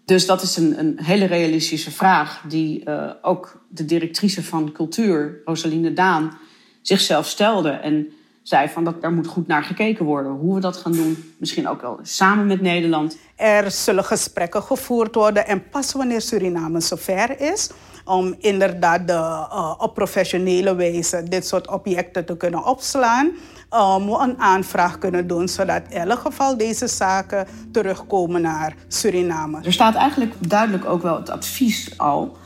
Dus 0.06 0.26
dat 0.26 0.42
is 0.42 0.58
een, 0.58 0.80
een 0.80 1.00
hele 1.04 1.26
realistische 1.26 1.92
vraag 1.92 2.44
die 2.48 2.82
uh, 2.86 3.12
ook 3.22 3.66
de 3.70 3.86
directrice 3.86 4.44
van 4.44 4.72
cultuur, 4.72 5.42
Rosaline 5.46 5.94
Daan, 5.94 6.38
zichzelf 6.82 7.28
stelde. 7.28 7.70
En 7.70 8.12
zei 8.44 8.70
van 8.70 8.84
dat 8.84 9.02
daar 9.02 9.12
moet 9.12 9.28
goed 9.28 9.48
naar 9.48 9.64
gekeken 9.64 10.06
worden. 10.06 10.32
Hoe 10.32 10.56
we 10.56 10.62
dat 10.62 10.78
gaan 10.78 10.92
doen, 10.92 11.34
misschien 11.38 11.68
ook 11.68 11.82
wel 11.82 12.00
samen 12.02 12.48
met 12.48 12.62
Nederland. 12.62 13.18
Er 13.36 13.72
zullen 13.72 14.04
gesprekken 14.04 14.64
gevoerd 14.64 15.16
worden 15.16 15.48
en 15.48 15.70
pas 15.70 15.94
wanneer 15.94 16.22
Suriname 16.22 16.80
zover 16.82 17.40
is 17.40 17.70
om 18.06 18.36
inderdaad 18.40 19.08
de, 19.08 19.14
uh, 19.14 19.74
op 19.78 19.94
professionele 19.94 20.76
wijze 20.76 21.24
dit 21.24 21.48
soort 21.48 21.68
objecten 21.68 22.26
te 22.26 22.38
kunnen 22.38 22.66
opslaan. 22.66 23.32
Um, 23.74 24.10
een 24.10 24.40
aanvraag 24.40 24.98
kunnen 24.98 25.28
doen 25.28 25.48
zodat 25.48 25.82
in 25.90 26.10
elk 26.10 26.20
geval 26.20 26.58
deze 26.58 26.88
zaken 26.88 27.48
terugkomen 27.72 28.42
naar 28.42 28.76
Suriname. 28.88 29.60
Er 29.64 29.74
staat 29.74 29.96
eigenlijk 29.96 30.34
duidelijk 30.48 30.86
ook 30.86 31.02
wel 31.02 31.16
het 31.16 31.30
advies 31.30 31.98
al 31.98 32.38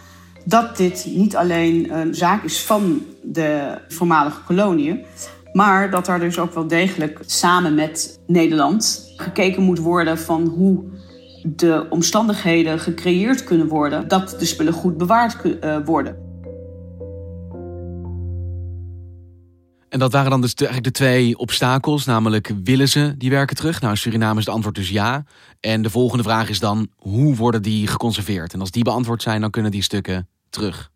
dat 0.44 0.77
dit 0.77 1.05
niet 1.05 1.36
alleen 1.36 1.94
een 1.94 2.15
zaak 2.15 2.44
is 2.44 2.62
van 2.62 3.01
de 3.22 3.77
voormalige 3.88 4.41
koloniën, 4.41 5.05
maar 5.53 5.91
dat 5.91 6.08
er 6.08 6.20
dus 6.20 6.39
ook 6.39 6.53
wel 6.53 6.67
degelijk 6.67 7.20
samen 7.25 7.75
met 7.75 8.20
Nederland 8.27 9.13
gekeken 9.15 9.63
moet 9.63 9.79
worden 9.79 10.20
van 10.20 10.48
hoe 10.48 10.84
de 11.44 11.86
omstandigheden 11.89 12.79
gecreëerd 12.79 13.44
kunnen 13.44 13.67
worden 13.67 14.08
dat 14.08 14.36
de 14.39 14.46
spullen 14.46 14.74
goed 14.74 14.98
bewaard 14.98 15.38
uh, 15.44 15.77
worden. 15.86 16.25
En 19.96 20.02
dat 20.02 20.12
waren 20.12 20.30
dan 20.30 20.42
dus 20.42 20.56
de, 20.56 20.66
eigenlijk 20.66 20.96
de 20.96 21.04
twee 21.04 21.38
obstakels, 21.38 22.06
namelijk 22.06 22.52
willen 22.64 22.90
ze 22.90 23.18
die 23.18 23.30
werken 23.30 23.56
terug? 23.56 23.82
Nou, 23.82 23.92
in 23.92 24.00
Suriname 24.00 24.40
is 24.40 24.46
de 24.46 24.52
antwoord 24.52 24.75
dus 24.75 24.90
ja. 24.90 25.24
En 25.60 25.82
de 25.82 25.90
volgende 25.90 26.24
vraag 26.24 26.50
is 26.50 26.60
dan, 26.60 26.88
hoe 26.98 27.36
worden 27.36 27.62
die 27.62 27.88
geconserveerd? 27.88 28.54
En 28.54 28.60
als 28.60 28.72
die 28.72 28.84
beantwoord 28.84 29.22
zijn, 29.22 29.42
dan 29.42 29.50
kunnen 29.50 29.72
die 29.72 29.82
stukken 29.82 30.28
terug. 30.50 30.92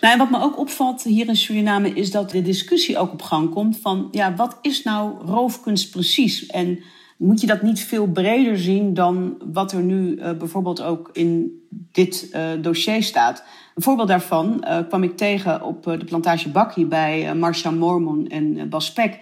Nou, 0.00 0.12
en 0.12 0.18
wat 0.18 0.30
me 0.30 0.40
ook 0.40 0.58
opvalt 0.58 1.02
hier 1.02 1.28
in 1.28 1.36
Suriname 1.36 1.90
is 1.90 2.10
dat 2.10 2.30
de 2.30 2.42
discussie 2.42 2.98
ook 2.98 3.12
op 3.12 3.22
gang 3.22 3.50
komt 3.50 3.78
van, 3.78 4.08
ja, 4.10 4.34
wat 4.34 4.58
is 4.62 4.82
nou 4.82 5.26
roofkunst 5.26 5.90
precies? 5.90 6.46
En 6.46 6.78
moet 7.16 7.40
je 7.40 7.46
dat 7.46 7.62
niet 7.62 7.80
veel 7.80 8.06
breder 8.06 8.58
zien 8.58 8.94
dan 8.94 9.42
wat 9.52 9.72
er 9.72 9.82
nu 9.82 10.16
uh, 10.16 10.32
bijvoorbeeld 10.32 10.82
ook 10.82 11.10
in 11.12 11.62
dit 11.70 12.28
uh, 12.32 12.48
dossier 12.60 13.02
staat? 13.02 13.44
Een 13.74 13.82
voorbeeld 13.82 14.08
daarvan 14.08 14.64
uh, 14.64 14.78
kwam 14.88 15.02
ik 15.02 15.16
tegen 15.16 15.62
op 15.62 15.82
de 15.82 16.04
plantage 16.04 16.48
Bakkie 16.48 16.86
bij 16.86 17.34
Marcia 17.34 17.70
Mormon 17.70 18.28
en 18.28 18.68
Bas 18.68 18.92
Peck. 18.92 19.18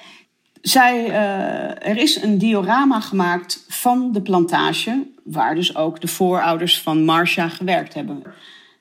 Zij, 0.60 1.10
er 1.78 1.96
is 1.96 2.22
een 2.22 2.38
diorama 2.38 3.00
gemaakt 3.00 3.64
van 3.68 4.12
de 4.12 4.22
plantage, 4.22 5.06
waar 5.24 5.54
dus 5.54 5.76
ook 5.76 6.00
de 6.00 6.08
voorouders 6.08 6.80
van 6.80 7.04
Marcia 7.04 7.48
gewerkt 7.48 7.94
hebben. 7.94 8.22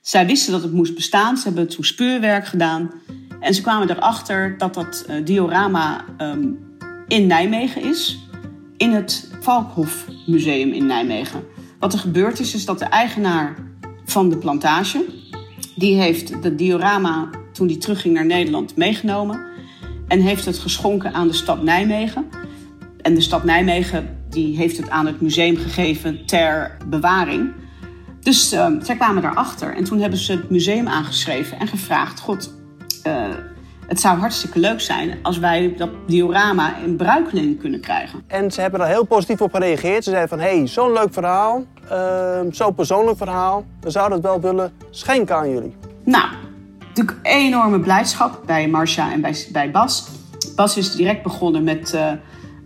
Zij 0.02 0.26
wisten 0.26 0.52
dat 0.52 0.64
het 0.64 0.74
moest 0.74 0.96
bestaan. 0.96 1.38
Ze 1.38 1.48
hebben 1.48 1.68
toen 1.68 1.84
speurwerk 1.84 2.46
gedaan. 2.46 2.92
En 3.40 3.54
ze 3.54 3.62
kwamen 3.62 3.90
erachter 3.90 4.58
dat 4.58 4.74
dat 4.74 5.06
diorama 5.24 6.06
um, 6.18 6.76
in 7.08 7.28
Nijmegen 7.28 7.82
is. 7.82 8.20
In 8.78 8.92
het 8.92 9.32
Valkhof 9.40 10.06
Museum 10.26 10.72
in 10.72 10.86
Nijmegen. 10.86 11.44
Wat 11.80 11.94
er 11.94 12.00
gebeurd 12.00 12.40
is, 12.40 12.54
is 12.54 12.66
dat 12.66 12.80
de 12.80 12.86
eigenaar 12.86 13.56
van 14.06 14.30
de 14.30 14.38
plantage... 14.38 15.06
die 15.80 15.96
heeft 15.96 16.34
het 16.42 16.58
diorama, 16.58 17.30
toen 17.52 17.68
die 17.68 17.78
terugging 17.78 18.14
naar 18.14 18.26
Nederland, 18.26 18.76
meegenomen... 18.76 19.40
en 20.08 20.22
heeft 20.22 20.46
het 20.46 20.58
geschonken 20.58 21.14
aan 21.14 21.28
de 21.28 21.34
stad 21.34 21.64
Nijmegen. 21.64 22.26
En 23.02 23.14
de 23.14 23.22
stad 23.22 23.44
Nijmegen 23.44 24.18
die 24.30 24.58
heeft 24.58 24.78
het 24.78 24.90
aan 24.90 25.06
het 25.06 25.22
museum 25.22 25.58
gegeven 25.58 26.26
ter 26.26 26.78
bewaring... 26.88 27.52
Dus 28.20 28.54
uh, 28.54 28.68
zij 28.82 28.96
kwamen 28.96 29.22
daarachter 29.22 29.76
en 29.76 29.84
toen 29.84 30.00
hebben 30.00 30.20
ze 30.20 30.32
het 30.32 30.50
museum 30.50 30.88
aangeschreven 30.88 31.60
en 31.60 31.68
gevraagd: 31.68 32.20
God, 32.20 32.54
uh, 33.08 33.28
het 33.89 34.00
zou 34.00 34.17
hartstikke 34.17 34.60
leuk 34.60 34.81
zijn 34.81 35.19
als 35.22 35.38
wij 35.38 35.74
dat 35.77 35.89
diorama 36.08 36.77
in 36.77 36.96
bruikleen 36.96 37.58
kunnen 37.58 37.79
krijgen. 37.79 38.24
En 38.27 38.51
ze 38.51 38.62
hebben 38.62 38.79
er 38.79 38.88
heel 38.88 39.05
positief 39.05 39.41
op 39.41 39.53
gereageerd. 39.53 40.03
Ze 40.03 40.10
zeiden 40.10 40.29
van, 40.29 40.39
hé, 40.39 40.58
hey, 40.58 40.67
zo'n 40.67 40.93
leuk 40.93 41.13
verhaal, 41.13 41.63
uh, 41.91 42.39
zo'n 42.51 42.74
persoonlijk 42.74 43.17
verhaal. 43.17 43.65
We 43.81 43.89
zouden 43.89 44.17
het 44.17 44.27
wel 44.27 44.41
willen 44.41 44.72
schenken 44.89 45.36
aan 45.36 45.51
jullie. 45.51 45.75
Nou, 46.03 46.27
natuurlijk 46.88 47.17
enorme 47.22 47.79
blijdschap 47.79 48.41
bij 48.46 48.67
Marcia 48.67 49.12
en 49.12 49.22
bij, 49.22 49.48
bij 49.51 49.72
Bas. 49.72 50.08
Bas 50.55 50.77
is 50.77 50.96
direct 50.96 51.24
begonnen 51.24 51.63
met 51.63 51.93
uh, 51.93 52.12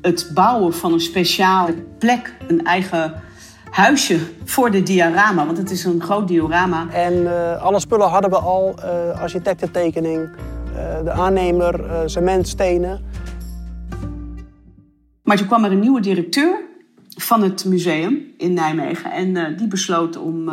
het 0.01 0.31
bouwen 0.33 0.73
van 0.73 0.93
een 0.93 0.99
speciale 0.99 1.73
plek, 1.99 2.33
een 2.47 2.65
eigen 2.65 3.21
huisje 3.69 4.19
voor 4.43 4.71
de 4.71 4.83
diorama, 4.83 5.45
want 5.45 5.57
het 5.57 5.71
is 5.71 5.83
een 5.83 6.01
groot 6.01 6.27
diorama. 6.27 6.87
En 6.91 7.13
uh, 7.13 7.63
alle 7.63 7.79
spullen 7.79 8.09
hadden 8.09 8.29
we 8.29 8.37
al, 8.37 8.75
uh, 8.79 9.21
architectentekening, 9.21 10.29
de 11.03 11.11
aannemer, 11.11 12.03
cementstenen. 12.09 13.05
Maar 15.23 15.37
toen 15.37 15.47
kwam 15.47 15.63
er 15.63 15.71
een 15.71 15.79
nieuwe 15.79 16.01
directeur 16.01 16.61
van 17.15 17.41
het 17.41 17.65
museum 17.65 18.33
in 18.37 18.53
Nijmegen. 18.53 19.11
En 19.11 19.57
die 19.57 19.67
besloot 19.67 20.17
om, 20.17 20.49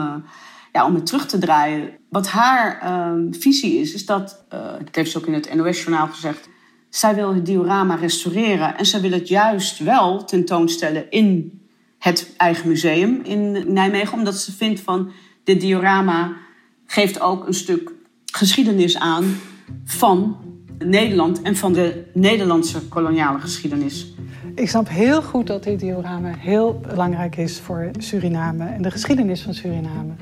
ja, 0.73 0.87
om 0.87 0.95
het 0.95 1.07
terug 1.07 1.27
te 1.27 1.39
draaien. 1.39 1.91
Wat 2.09 2.29
haar 2.29 2.83
visie 3.31 3.79
is, 3.79 3.95
is 3.95 4.07
dat, 4.07 4.45
dat 4.49 4.95
heeft 4.95 5.11
ze 5.11 5.19
ook 5.19 5.27
in 5.27 5.35
het 5.35 5.55
NOS-journaal 5.55 6.07
gezegd... 6.07 6.49
zij 6.89 7.15
wil 7.15 7.35
het 7.35 7.47
diorama 7.47 7.95
restaureren 7.95 8.77
en 8.77 8.87
zij 8.87 9.01
wil 9.01 9.11
het 9.11 9.29
juist 9.29 9.79
wel 9.79 10.25
tentoonstellen 10.25 11.11
in 11.11 11.61
het 11.99 12.35
eigen 12.37 12.69
museum 12.69 13.21
in 13.23 13.73
Nijmegen. 13.73 14.19
Omdat 14.19 14.37
ze 14.37 14.53
vindt 14.53 14.81
van 14.81 15.13
dit 15.45 15.61
diorama 15.61 16.37
geeft 16.87 17.21
ook 17.21 17.47
een 17.47 17.55
stuk 17.55 17.93
geschiedenis 18.33 18.99
aan 18.99 19.35
van 19.85 20.37
Nederland 20.85 21.43
en 21.43 21.57
van 21.57 21.73
de 21.73 22.05
Nederlandse 22.15 22.89
koloniale 22.89 23.39
geschiedenis. 23.39 24.15
Ik 24.55 24.69
snap 24.69 24.89
heel 24.89 25.23
goed 25.23 25.47
dat 25.47 25.65
dit 25.65 25.81
diorama 25.81 26.35
heel 26.39 26.81
belangrijk 26.89 27.37
is 27.37 27.61
voor 27.61 27.91
Suriname 27.99 28.65
en 28.65 28.83
de 28.83 28.91
geschiedenis 28.91 29.43
van 29.43 29.55
Suriname. 29.55 30.13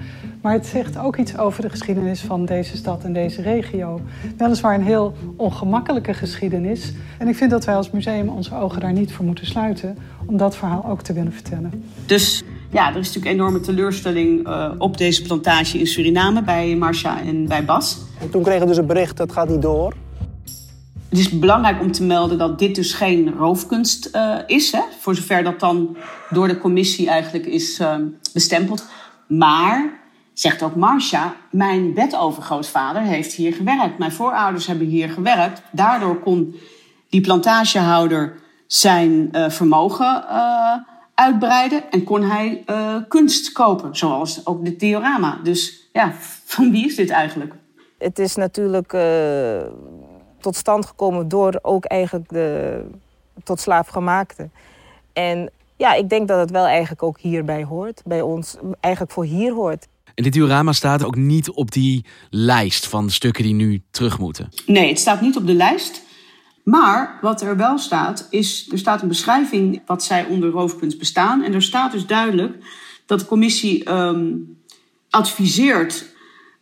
Maar 0.41 0.53
het 0.53 0.67
zegt 0.67 0.99
ook 0.99 1.17
iets 1.17 1.37
over 1.37 1.63
de 1.63 1.71
geschiedenis 1.71 2.21
van 2.21 2.45
deze 2.45 2.77
stad 2.77 3.05
en 3.05 3.13
deze 3.13 3.43
regio. 3.43 4.01
Weliswaar 4.37 4.75
een 4.75 4.83
heel 4.83 5.15
ongemakkelijke 5.37 6.15
geschiedenis. 6.15 6.93
En 7.19 7.29
ik 7.29 7.37
vind 7.37 7.51
dat 7.51 7.65
wij 7.65 7.75
als 7.75 7.91
museum 7.91 8.29
onze 8.29 8.55
ogen 8.55 8.81
daar 8.81 8.93
niet 8.93 9.13
voor 9.13 9.25
moeten 9.25 9.47
sluiten 9.47 9.99
om 10.27 10.37
dat 10.37 10.57
verhaal 10.57 10.85
ook 10.87 11.03
te 11.03 11.13
willen 11.13 11.33
vertellen. 11.33 11.85
Dus 12.07 12.43
ja, 12.71 12.91
er 12.91 12.99
is 12.99 13.07
natuurlijk 13.07 13.35
enorme 13.35 13.61
teleurstelling 13.61 14.49
uh, 14.49 14.71
op 14.79 14.99
deze 14.99 15.23
plantage 15.23 15.79
in 15.79 15.87
Suriname 15.87 16.43
bij 16.43 16.77
Marcia 16.77 17.21
en 17.21 17.47
bij 17.47 17.65
Bas. 17.65 17.99
En 18.21 18.31
toen 18.31 18.43
kregen 18.43 18.61
we 18.61 18.67
dus 18.67 18.77
het 18.77 18.87
bericht 18.87 19.17
dat 19.17 19.33
gaat 19.33 19.49
niet 19.49 19.63
door. 19.63 19.95
Het 21.09 21.19
is 21.19 21.39
belangrijk 21.39 21.81
om 21.81 21.93
te 21.93 22.05
melden 22.05 22.39
dat 22.39 22.59
dit 22.59 22.75
dus 22.75 22.93
geen 22.93 23.35
roofkunst 23.39 24.11
uh, 24.15 24.39
is, 24.47 24.73
hè? 24.73 24.81
voor 25.01 25.15
zover 25.15 25.43
dat 25.43 25.61
dan 25.61 25.97
door 26.31 26.49
de 26.49 26.59
commissie 26.59 27.09
eigenlijk 27.09 27.47
is 27.47 27.81
uh, 27.81 27.95
bestempeld. 28.33 28.85
Maar, 29.27 30.01
zegt 30.33 30.63
ook 30.63 30.75
Marcia, 30.75 31.35
mijn 31.51 31.95
bedovergrootvader 31.95 33.03
heeft 33.03 33.33
hier 33.33 33.53
gewerkt. 33.53 33.99
Mijn 33.99 34.13
voorouders 34.13 34.67
hebben 34.67 34.87
hier 34.87 35.09
gewerkt. 35.09 35.63
Daardoor 35.73 36.19
kon 36.19 36.57
die 37.09 37.21
plantagehouder 37.21 38.35
zijn 38.67 39.29
vermogen 39.33 40.25
uitbreiden 41.19 41.91
en 41.91 42.05
kon 42.05 42.23
hij 42.23 42.65
kunst 43.09 43.53
kopen, 43.53 43.97
zoals 43.97 44.47
ook 44.47 44.65
dit 44.65 44.81
diorama. 44.81 45.41
Dus 45.43 45.89
ja, 45.93 46.13
van 46.45 46.71
wie 46.71 46.87
is 46.87 46.97
dit 46.97 47.11
eigenlijk? 47.11 47.55
Het 47.99 48.19
is 48.19 48.35
natuurlijk 48.37 48.97
tot 50.41 50.57
stand 50.57 50.87
gekomen 50.87 51.29
door 51.29 51.59
ook 51.63 51.85
eigenlijk 51.85 52.29
de 52.29 52.81
tot 53.45 53.61
slaafgemaakte. 53.61 54.49
En 55.13 55.51
ja, 55.77 55.95
ik 55.95 56.09
denk 56.09 56.29
dat 56.29 56.39
het 56.39 56.51
wel 56.51 56.67
eigenlijk 56.67 57.03
ook 57.03 57.19
hierbij 57.19 57.65
hoort. 57.65 58.03
Bij 58.05 58.21
ons 58.21 58.57
eigenlijk 58.81 59.15
voor 59.15 59.25
hier 59.25 59.53
hoort. 59.53 59.87
En 60.15 60.23
dit 60.25 60.33
diorama 60.33 60.73
staat 60.73 61.05
ook 61.05 61.17
niet 61.17 61.51
op 61.51 61.71
die 61.71 62.05
lijst 62.31 62.87
van 62.87 63.11
stukken 63.11 63.43
die 63.43 63.55
nu 63.55 63.83
terug 63.91 64.19
moeten? 64.19 64.49
Nee, 64.67 64.89
het 64.89 64.99
staat 64.99 65.21
niet 65.21 65.37
op 65.37 65.47
de 65.47 65.55
lijst. 65.55 66.03
Maar 66.69 67.19
wat 67.21 67.43
er 67.43 67.57
wel 67.57 67.79
staat, 67.79 68.27
is 68.31 68.69
er 68.71 68.79
staat 68.79 69.03
een 69.03 69.09
beschrijving 69.09 69.83
wat 69.87 70.05
zij 70.05 70.27
onder 70.27 70.51
roofkunst 70.51 70.99
bestaan. 70.99 71.43
En 71.43 71.55
er 71.55 71.63
staat 71.63 71.93
dus 71.93 72.07
duidelijk 72.07 72.57
dat 73.07 73.21
de 73.21 73.27
commissie 73.27 73.91
um, 73.93 74.57
adviseert 75.11 76.07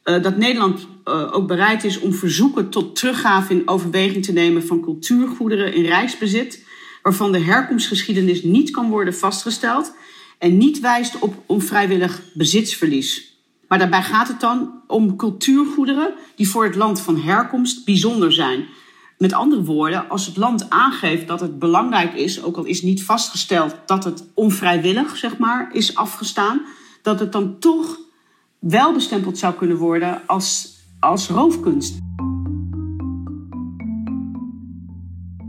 uh, 0.04 0.22
dat 0.22 0.36
Nederland 0.36 0.86
uh, 1.04 1.34
ook 1.34 1.46
bereid 1.46 1.84
is 1.84 2.00
om 2.00 2.12
verzoeken 2.12 2.68
tot 2.68 2.96
teruggave 2.96 3.52
in 3.52 3.68
overweging 3.68 4.24
te 4.24 4.32
nemen 4.32 4.66
van 4.66 4.80
cultuurgoederen 4.80 5.74
in 5.74 5.84
rijksbezit, 5.84 6.66
waarvan 7.02 7.32
de 7.32 7.40
herkomstgeschiedenis 7.40 8.42
niet 8.42 8.70
kan 8.70 8.88
worden 8.88 9.14
vastgesteld 9.14 9.92
en 10.38 10.56
niet 10.56 10.80
wijst 10.80 11.18
op 11.18 11.42
onvrijwillig 11.46 12.22
bezitsverlies. 12.34 13.38
Maar 13.68 13.78
daarbij 13.78 14.02
gaat 14.02 14.28
het 14.28 14.40
dan 14.40 14.82
om 14.86 15.16
cultuurgoederen 15.16 16.14
die 16.36 16.48
voor 16.48 16.64
het 16.64 16.74
land 16.74 17.00
van 17.00 17.20
herkomst 17.20 17.84
bijzonder 17.84 18.32
zijn. 18.32 18.66
Met 19.18 19.32
andere 19.32 19.64
woorden, 19.64 20.08
als 20.08 20.26
het 20.26 20.36
land 20.36 20.70
aangeeft 20.70 21.26
dat 21.26 21.40
het 21.40 21.58
belangrijk 21.58 22.14
is, 22.14 22.42
ook 22.42 22.56
al 22.56 22.64
is 22.64 22.82
niet 22.82 23.04
vastgesteld 23.04 23.76
dat 23.86 24.04
het 24.04 24.24
onvrijwillig 24.34 25.16
zeg 25.16 25.38
maar, 25.38 25.68
is 25.72 25.94
afgestaan, 25.94 26.60
dat 27.02 27.20
het 27.20 27.32
dan 27.32 27.58
toch 27.58 27.98
wel 28.58 28.92
bestempeld 28.92 29.38
zou 29.38 29.54
kunnen 29.54 29.76
worden 29.76 30.22
als 30.26 30.74
als 31.00 31.28
roofkunst. 31.28 31.98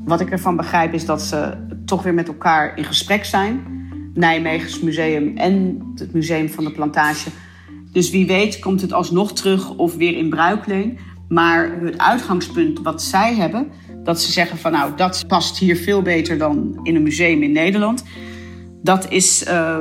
Wat 0.06 0.20
ik 0.20 0.30
ervan 0.30 0.56
begrijp 0.56 0.94
is 0.94 1.06
dat 1.06 1.22
ze 1.22 1.68
toch 1.86 2.04
weer 2.04 2.14
met 2.14 2.28
elkaar 2.28 2.78
in 2.78 2.84
gesprek 2.84 3.26
zijn. 3.26 3.76
Nijmegens 4.14 4.80
Museum 4.80 5.38
en 5.38 5.82
het 5.96 6.14
Museum 6.14 6.50
van 6.50 6.64
de 6.64 6.72
Plantage. 6.72 7.30
Dus 7.92 8.10
wie 8.10 8.28
weet 8.28 8.60
komt 8.60 8.82
het 8.82 8.94
alsnog 8.94 9.34
terug 9.34 9.76
of 9.76 9.96
weer 9.96 10.18
in 10.18 10.30
bruikleen. 10.30 11.00
Maar 11.28 11.80
het 11.82 11.98
uitgangspunt 11.98 12.80
wat 12.82 13.04
zij 13.04 13.36
hebben, 13.36 13.72
dat 14.04 14.22
ze 14.22 14.32
zeggen 14.32 14.58
van 14.58 14.72
nou 14.72 14.96
dat 14.96 15.24
past 15.28 15.58
hier 15.58 15.76
veel 15.76 16.02
beter 16.02 16.38
dan 16.38 16.80
in 16.84 16.96
een 16.96 17.04
museum 17.04 17.44
in 17.44 17.52
Nederland. 17.52 18.04
Dat 18.82 19.12
is, 19.12 19.48
uh, 19.48 19.80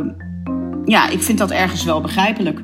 ja, 0.85 1.09
ik 1.09 1.23
vind 1.23 1.39
dat 1.39 1.51
ergens 1.51 1.85
wel 1.85 2.01
begrijpelijk. 2.01 2.61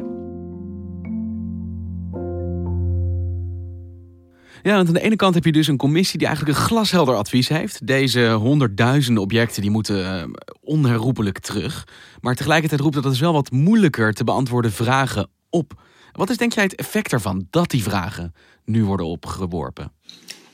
Ja, 4.62 4.75
want 4.75 4.88
aan 4.88 4.95
de 4.95 5.01
ene 5.01 5.16
kant 5.16 5.35
heb 5.35 5.45
je 5.45 5.53
dus 5.53 5.66
een 5.66 5.77
commissie 5.77 6.18
die 6.18 6.27
eigenlijk 6.27 6.59
een 6.59 6.64
glashelder 6.64 7.14
advies 7.14 7.49
heeft. 7.49 7.87
Deze 7.87 8.31
honderdduizenden 8.31 9.23
objecten 9.23 9.62
die 9.62 9.71
moeten 9.71 9.99
uh, 9.99 10.35
onherroepelijk 10.61 11.38
terug. 11.38 11.88
Maar 12.21 12.35
tegelijkertijd 12.35 12.81
roept 12.81 12.95
dat 12.95 13.05
het 13.05 13.18
wel 13.18 13.33
wat 13.33 13.51
moeilijker 13.51 14.12
te 14.12 14.25
beantwoorden 14.25 14.73
vragen 14.73 15.29
op. 15.51 15.83
Wat 16.12 16.31
is 16.31 16.37
denk 16.37 16.53
jij 16.53 16.62
het 16.62 16.75
effect 16.75 17.12
ervan 17.12 17.47
dat 17.51 17.71
die 17.71 17.83
vragen 17.83 18.33
nu 18.64 18.85
worden 18.85 19.07
opgeworpen? 19.07 19.92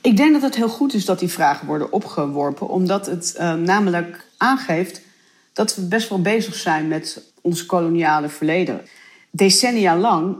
Ik 0.01 0.17
denk 0.17 0.33
dat 0.33 0.41
het 0.41 0.55
heel 0.55 0.69
goed 0.69 0.93
is 0.93 1.05
dat 1.05 1.19
die 1.19 1.29
vragen 1.29 1.67
worden 1.67 1.91
opgeworpen, 1.91 2.69
omdat 2.69 3.05
het 3.05 3.35
uh, 3.39 3.53
namelijk 3.53 4.25
aangeeft 4.37 5.01
dat 5.53 5.75
we 5.75 5.81
best 5.81 6.09
wel 6.09 6.21
bezig 6.21 6.55
zijn 6.55 6.87
met 6.87 7.33
ons 7.41 7.65
koloniale 7.65 8.29
verleden. 8.29 8.81
Decennia 9.31 9.97
lang 9.97 10.37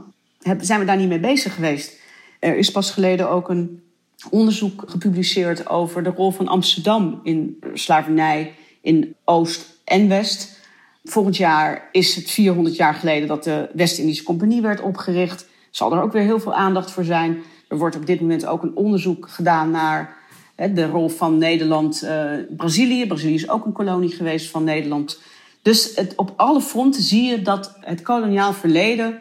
zijn 0.60 0.80
we 0.80 0.86
daar 0.86 0.96
niet 0.96 1.08
mee 1.08 1.20
bezig 1.20 1.54
geweest. 1.54 1.98
Er 2.38 2.56
is 2.56 2.70
pas 2.70 2.90
geleden 2.90 3.30
ook 3.30 3.48
een 3.48 3.82
onderzoek 4.30 4.82
gepubliceerd 4.86 5.68
over 5.68 6.02
de 6.02 6.10
rol 6.10 6.30
van 6.30 6.48
Amsterdam 6.48 7.20
in 7.22 7.58
slavernij 7.74 8.54
in 8.80 9.14
Oost 9.24 9.78
en 9.84 10.08
West. 10.08 10.58
Volgend 11.04 11.36
jaar 11.36 11.88
is 11.92 12.14
het 12.14 12.30
400 12.30 12.76
jaar 12.76 12.94
geleden 12.94 13.28
dat 13.28 13.44
de 13.44 13.68
West-Indische 13.72 14.24
Compagnie 14.24 14.62
werd 14.62 14.80
opgericht. 14.80 15.46
Zal 15.70 15.92
er 15.92 16.02
ook 16.02 16.12
weer 16.12 16.22
heel 16.22 16.40
veel 16.40 16.54
aandacht 16.54 16.90
voor 16.90 17.04
zijn. 17.04 17.42
Er 17.70 17.78
wordt 17.78 17.96
op 17.96 18.06
dit 18.06 18.20
moment 18.20 18.46
ook 18.46 18.62
een 18.62 18.76
onderzoek 18.76 19.28
gedaan 19.28 19.70
naar 19.70 20.16
de 20.56 20.86
rol 20.86 21.08
van 21.08 21.38
Nederland, 21.38 22.02
uh, 22.04 22.32
Brazilië. 22.56 23.06
Brazilië 23.06 23.34
is 23.34 23.48
ook 23.48 23.64
een 23.64 23.72
kolonie 23.72 24.10
geweest 24.10 24.50
van 24.50 24.64
Nederland. 24.64 25.20
Dus 25.62 26.00
op 26.16 26.32
alle 26.36 26.60
fronten 26.60 27.02
zie 27.02 27.22
je 27.22 27.42
dat 27.42 27.76
het 27.80 28.02
koloniaal 28.02 28.52
verleden 28.52 29.18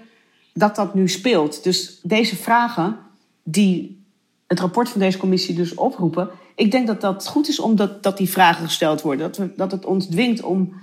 dat 0.54 0.76
dat 0.76 0.94
nu 0.94 1.08
speelt. 1.08 1.64
Dus 1.64 2.00
deze 2.04 2.36
vragen 2.36 2.98
die 3.44 4.04
het 4.48 4.60
rapport 4.60 4.90
van 4.90 5.00
deze 5.00 5.18
commissie 5.18 5.56
dus 5.56 5.76
oproepen. 5.76 6.30
Ik 6.56 6.72
denk 6.72 6.88
dat 6.88 7.02
dat 7.02 7.28
goed 7.28 7.48
is 7.48 7.60
omdat 7.60 8.04
dat 8.04 8.18
die 8.18 8.30
vragen 8.30 8.66
gesteld 8.66 9.02
worden. 9.02 9.32
Dat, 9.32 9.58
dat 9.58 9.72
het 9.72 9.86
ons 9.86 10.06
dwingt 10.06 10.42
om 10.42 10.74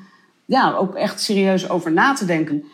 ja, 0.45 0.75
ook 0.75 0.95
echt 0.95 1.21
serieus 1.21 1.69
over 1.69 1.93
na 1.93 2.13
te 2.13 2.25
denken. 2.25 2.65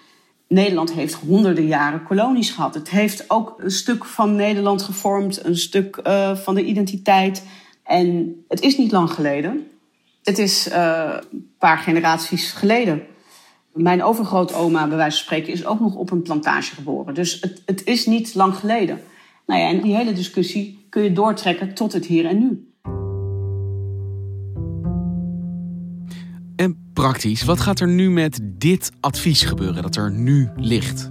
Nederland 0.52 0.92
heeft 0.92 1.14
honderden 1.14 1.66
jaren 1.66 2.02
kolonies 2.02 2.50
gehad. 2.50 2.74
Het 2.74 2.90
heeft 2.90 3.30
ook 3.30 3.54
een 3.58 3.70
stuk 3.70 4.04
van 4.04 4.36
Nederland 4.36 4.82
gevormd, 4.82 5.44
een 5.44 5.56
stuk 5.56 6.00
uh, 6.06 6.36
van 6.36 6.54
de 6.54 6.64
identiteit. 6.64 7.46
En 7.84 8.34
het 8.48 8.60
is 8.60 8.76
niet 8.78 8.92
lang 8.92 9.10
geleden. 9.10 9.66
Het 10.22 10.38
is 10.38 10.68
uh, 10.68 11.16
een 11.32 11.54
paar 11.58 11.78
generaties 11.78 12.52
geleden. 12.52 13.02
Mijn 13.72 14.02
overgrootoma, 14.02 14.88
bij 14.88 14.96
wijze 14.96 15.16
van 15.16 15.24
spreken, 15.24 15.52
is 15.52 15.66
ook 15.66 15.80
nog 15.80 15.94
op 15.94 16.10
een 16.10 16.22
plantage 16.22 16.74
geboren. 16.74 17.14
Dus 17.14 17.40
het, 17.40 17.62
het 17.66 17.84
is 17.84 18.06
niet 18.06 18.34
lang 18.34 18.54
geleden. 18.54 19.00
Nou 19.46 19.60
ja, 19.60 19.68
en 19.68 19.80
die 19.80 19.96
hele 19.96 20.12
discussie 20.12 20.86
kun 20.88 21.02
je 21.02 21.12
doortrekken 21.12 21.74
tot 21.74 21.92
het 21.92 22.06
hier 22.06 22.26
en 22.26 22.38
nu. 22.38 22.71
Praktisch, 26.92 27.44
wat 27.44 27.60
gaat 27.60 27.80
er 27.80 27.88
nu 27.88 28.10
met 28.10 28.40
dit 28.42 28.90
advies 29.00 29.42
gebeuren 29.42 29.82
dat 29.82 29.96
er 29.96 30.12
nu 30.12 30.50
ligt? 30.56 31.10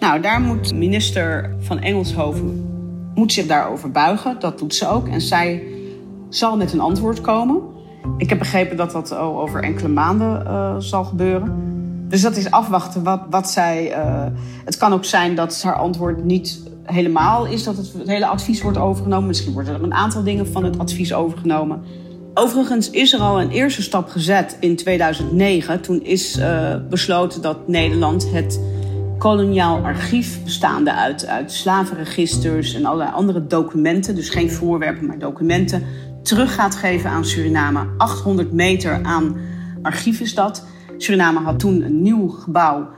Nou, 0.00 0.20
daar 0.20 0.40
moet 0.40 0.74
minister 0.74 1.54
van 1.58 1.78
Engelshoven 1.78 2.74
moet 3.14 3.32
zich 3.32 3.46
daarover 3.46 3.90
buigen. 3.90 4.36
Dat 4.38 4.58
doet 4.58 4.74
ze 4.74 4.88
ook. 4.88 5.08
En 5.08 5.20
zij 5.20 5.62
zal 6.28 6.56
met 6.56 6.72
een 6.72 6.80
antwoord 6.80 7.20
komen. 7.20 7.62
Ik 8.16 8.28
heb 8.28 8.38
begrepen 8.38 8.76
dat 8.76 8.92
dat 8.92 9.14
over 9.14 9.62
enkele 9.62 9.88
maanden 9.88 10.42
uh, 10.46 10.74
zal 10.78 11.04
gebeuren. 11.04 11.54
Dus 12.08 12.22
dat 12.22 12.36
is 12.36 12.50
afwachten 12.50 13.02
wat, 13.02 13.20
wat 13.30 13.50
zij. 13.50 13.98
Uh, 13.98 14.26
het 14.64 14.76
kan 14.76 14.92
ook 14.92 15.04
zijn 15.04 15.34
dat 15.34 15.62
haar 15.62 15.76
antwoord 15.76 16.24
niet 16.24 16.62
helemaal 16.82 17.46
is 17.46 17.64
dat 17.64 17.76
het 17.76 17.92
hele 18.04 18.26
advies 18.26 18.62
wordt 18.62 18.78
overgenomen. 18.78 19.26
Misschien 19.26 19.52
worden 19.52 19.74
er 19.74 19.82
een 19.82 19.94
aantal 19.94 20.22
dingen 20.22 20.46
van 20.46 20.64
het 20.64 20.78
advies 20.78 21.14
overgenomen. 21.14 21.82
Overigens 22.38 22.90
is 22.90 23.12
er 23.12 23.20
al 23.20 23.40
een 23.40 23.50
eerste 23.50 23.82
stap 23.82 24.08
gezet 24.08 24.56
in 24.60 24.76
2009. 24.76 25.80
Toen 25.80 26.02
is 26.02 26.38
uh, 26.38 26.74
besloten 26.88 27.42
dat 27.42 27.68
Nederland 27.68 28.30
het 28.30 28.60
koloniaal 29.18 29.84
archief 29.84 30.42
bestaande 30.44 30.92
uit, 30.92 31.26
uit 31.26 31.52
slavenregisters 31.52 32.74
en 32.74 32.84
allerlei 32.84 33.10
andere 33.10 33.46
documenten, 33.46 34.14
dus 34.14 34.28
geen 34.28 34.50
voorwerpen, 34.50 35.06
maar 35.06 35.18
documenten, 35.18 35.82
terug 36.22 36.54
gaat 36.54 36.74
geven 36.74 37.10
aan 37.10 37.24
Suriname. 37.24 37.86
800 37.96 38.52
meter 38.52 39.00
aan 39.02 39.36
archief 39.82 40.20
is 40.20 40.34
dat. 40.34 40.66
Suriname 40.96 41.40
had 41.40 41.58
toen 41.58 41.82
een 41.82 42.02
nieuw 42.02 42.28
gebouw, 42.28 42.88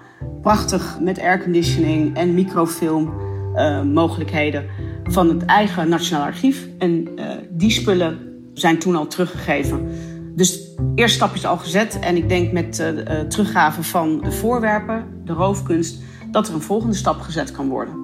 prachtig 0.43 0.99
met 1.01 1.21
airconditioning 1.21 2.17
en 2.17 2.35
microfilm 2.35 3.13
uh, 3.55 3.83
mogelijkheden 3.83 4.67
van 5.05 5.29
het 5.29 5.45
eigen 5.45 5.89
Nationaal 5.89 6.25
Archief. 6.25 6.69
En 6.79 7.09
uh, 7.17 7.25
die 7.51 7.71
spullen 7.71 8.28
zijn 8.61 8.79
toen 8.79 8.97
al 8.97 9.07
teruggegeven. 9.07 9.89
Dus 10.37 10.75
de 10.77 10.93
eerste 10.95 11.17
stap 11.17 11.35
is 11.35 11.47
al 11.47 11.57
gezet. 11.57 11.99
En 11.99 12.17
ik 12.17 12.29
denk 12.29 12.53
met 12.53 12.79
uh, 12.79 13.21
teruggave 13.21 13.83
van 13.83 14.21
de 14.21 14.33
voorwerpen, 14.33 15.23
de 15.25 15.33
roofkunst, 15.33 15.99
dat 16.31 16.49
er 16.49 16.55
een 16.55 16.61
volgende 16.61 16.97
stap 16.97 17.21
gezet 17.21 17.51
kan 17.51 17.69
worden. 17.69 17.95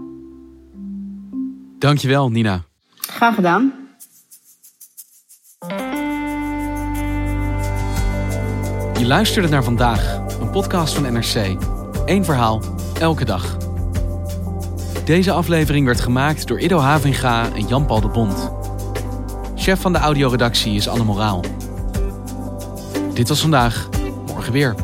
Dankjewel, 1.79 2.31
Nina. 2.31 2.65
Graag 2.97 3.35
gedaan. 3.35 3.73
Je 8.99 9.07
luisterde 9.07 9.49
naar 9.49 9.65
vandaag, 9.65 10.21
een 10.41 10.51
podcast 10.51 10.95
van 10.95 11.13
NRC. 11.13 11.57
Eén 12.07 12.25
verhaal, 12.25 12.63
elke 13.01 13.25
dag. 13.25 13.57
Deze 15.05 15.33
aflevering 15.33 15.87
werd 15.87 16.01
gemaakt 16.01 16.47
door 16.47 16.61
Ido 16.61 16.79
Havinga 16.79 17.53
en 17.55 17.67
Jan-Paul 17.67 18.01
de 18.01 18.09
Bond. 18.09 18.54
Chef 19.65 19.81
van 19.81 19.93
de 19.93 19.99
audioredactie 19.99 20.75
is 20.75 20.89
Anne 20.89 21.05
Moraal. 21.05 21.45
Dit 23.15 23.29
was 23.29 23.41
vandaag, 23.41 23.89
morgen 24.27 24.53
weer. 24.53 24.75